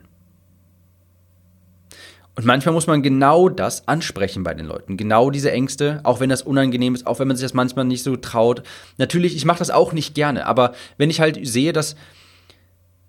Und 2.41 2.47
manchmal 2.47 2.73
muss 2.73 2.87
man 2.87 3.03
genau 3.03 3.51
das 3.51 3.87
ansprechen 3.87 4.45
bei 4.45 4.55
den 4.55 4.65
Leuten. 4.65 4.97
Genau 4.97 5.29
diese 5.29 5.53
Ängste, 5.53 6.01
auch 6.05 6.21
wenn 6.21 6.31
das 6.31 6.41
unangenehm 6.41 6.95
ist, 6.95 7.07
auch 7.07 7.19
wenn 7.19 7.29
man 7.29 7.37
sich 7.37 7.45
das 7.45 7.53
manchmal 7.53 7.85
nicht 7.85 8.03
so 8.03 8.17
traut. 8.17 8.63
Natürlich, 8.97 9.37
ich 9.37 9.45
mache 9.45 9.59
das 9.59 9.69
auch 9.69 9.93
nicht 9.93 10.15
gerne, 10.15 10.47
aber 10.47 10.73
wenn 10.97 11.11
ich 11.11 11.21
halt 11.21 11.39
sehe, 11.47 11.75
dass, 11.75 11.97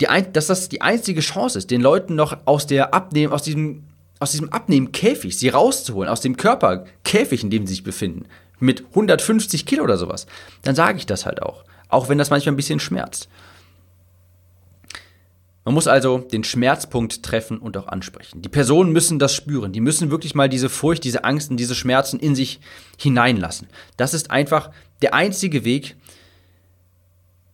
die, 0.02 0.08
dass 0.34 0.48
das 0.48 0.68
die 0.68 0.82
einzige 0.82 1.22
Chance 1.22 1.60
ist, 1.60 1.72
den 1.72 1.80
Leuten 1.80 2.16
noch 2.16 2.40
aus 2.44 2.68
der 2.68 2.94
Abnehmen, 2.94 3.32
aus 3.32 3.44
diesem, 3.44 3.84
aus 4.20 4.32
diesem 4.32 4.50
Abnehmen-Käfig, 4.50 5.38
sie 5.38 5.48
rauszuholen, 5.48 6.10
aus 6.10 6.20
dem 6.20 6.36
Körperkäfig, 6.36 7.42
in 7.42 7.50
dem 7.52 7.66
sie 7.66 7.76
sich 7.76 7.86
befinden, 7.86 8.26
mit 8.60 8.84
150 8.90 9.66
Kilo 9.66 9.86
oder 9.86 9.96
sowas, 9.96 10.28
dann 10.64 10.76
sage 10.76 10.98
ich 10.98 11.06
das 11.06 11.26
halt 11.26 11.42
auch. 11.42 11.64
Auch 11.88 12.10
wenn 12.10 12.18
das 12.18 12.32
manchmal 12.32 12.52
ein 12.52 12.58
bisschen 12.58 12.82
schmerzt. 12.82 13.30
Man 15.64 15.76
muss 15.76 15.88
also 15.88 16.18
den 16.18 16.44
Schmerzpunkt 16.44 17.22
treffen 17.22 17.60
und 17.60 17.78
auch 17.78 17.88
ansprechen. 17.88 18.42
Die 18.42 18.50
Personen 18.50 18.92
müssen 18.92 19.20
das 19.20 19.36
spüren. 19.36 19.74
Die 19.74 19.80
müssen 19.80 20.10
wirklich 20.10 20.34
mal 20.34 20.50
diese 20.50 20.70
Furcht, 20.70 21.04
diese 21.04 21.24
Angst 21.24 21.52
und 21.52 21.58
diese 21.58 21.76
Schmerzen 21.76 22.20
in 22.20 22.34
sich 22.36 22.60
hineinlassen. 22.98 23.68
Das 23.96 24.16
ist 24.16 24.32
einfach 24.32 24.72
der 25.04 25.14
einzige 25.14 25.64
Weg, 25.64 25.96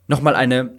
nochmal 0.08 0.36
eine, 0.36 0.72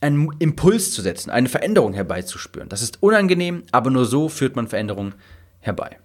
einen 0.00 0.30
Impuls 0.38 0.92
zu 0.92 1.02
setzen, 1.02 1.30
eine 1.30 1.50
Veränderung 1.50 1.92
herbeizuspüren. 1.92 2.70
Das 2.70 2.80
ist 2.80 3.02
unangenehm, 3.02 3.64
aber 3.70 3.90
nur 3.90 4.06
so 4.06 4.30
führt 4.30 4.56
man 4.56 4.66
Veränderung 4.66 5.14
herbei. 5.60 5.98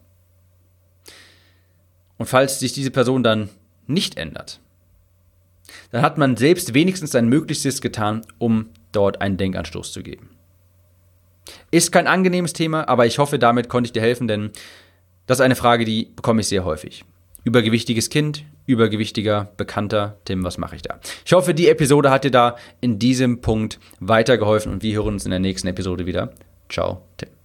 Und 2.17 2.25
falls 2.25 2.59
sich 2.59 2.73
diese 2.73 2.91
Person 2.91 3.23
dann 3.23 3.49
nicht 3.85 4.17
ändert, 4.17 4.59
dann 5.91 6.01
hat 6.01 6.17
man 6.17 6.35
selbst 6.35 6.73
wenigstens 6.73 7.11
sein 7.11 7.29
Möglichstes 7.29 7.79
getan, 7.79 8.25
um 8.37 8.69
dort 8.91 9.21
einen 9.21 9.37
Denkanstoß 9.37 9.93
zu 9.93 10.03
geben. 10.03 10.36
Ist 11.71 11.91
kein 11.91 12.07
angenehmes 12.07 12.53
Thema, 12.53 12.87
aber 12.87 13.05
ich 13.05 13.19
hoffe, 13.19 13.39
damit 13.39 13.69
konnte 13.69 13.87
ich 13.87 13.93
dir 13.93 14.01
helfen, 14.01 14.27
denn 14.27 14.51
das 15.25 15.39
ist 15.39 15.41
eine 15.45 15.55
Frage, 15.55 15.85
die 15.85 16.11
bekomme 16.15 16.41
ich 16.41 16.47
sehr 16.47 16.65
häufig. 16.65 17.03
übergewichtiges 17.43 18.09
Kind, 18.09 18.43
übergewichtiger, 18.65 19.51
bekannter 19.57 20.17
Tim, 20.25 20.43
was 20.43 20.57
mache 20.57 20.75
ich 20.75 20.81
da? 20.81 20.99
Ich 21.25 21.33
hoffe, 21.33 21.53
die 21.53 21.69
Episode 21.69 22.11
hat 22.11 22.25
dir 22.25 22.31
da 22.31 22.57
in 22.81 22.99
diesem 22.99 23.41
Punkt 23.41 23.79
weitergeholfen 23.99 24.71
und 24.73 24.83
wir 24.83 24.95
hören 24.95 25.13
uns 25.13 25.25
in 25.25 25.31
der 25.31 25.39
nächsten 25.39 25.67
Episode 25.67 26.05
wieder. 26.05 26.33
Ciao, 26.69 27.01
Tim. 27.15 27.36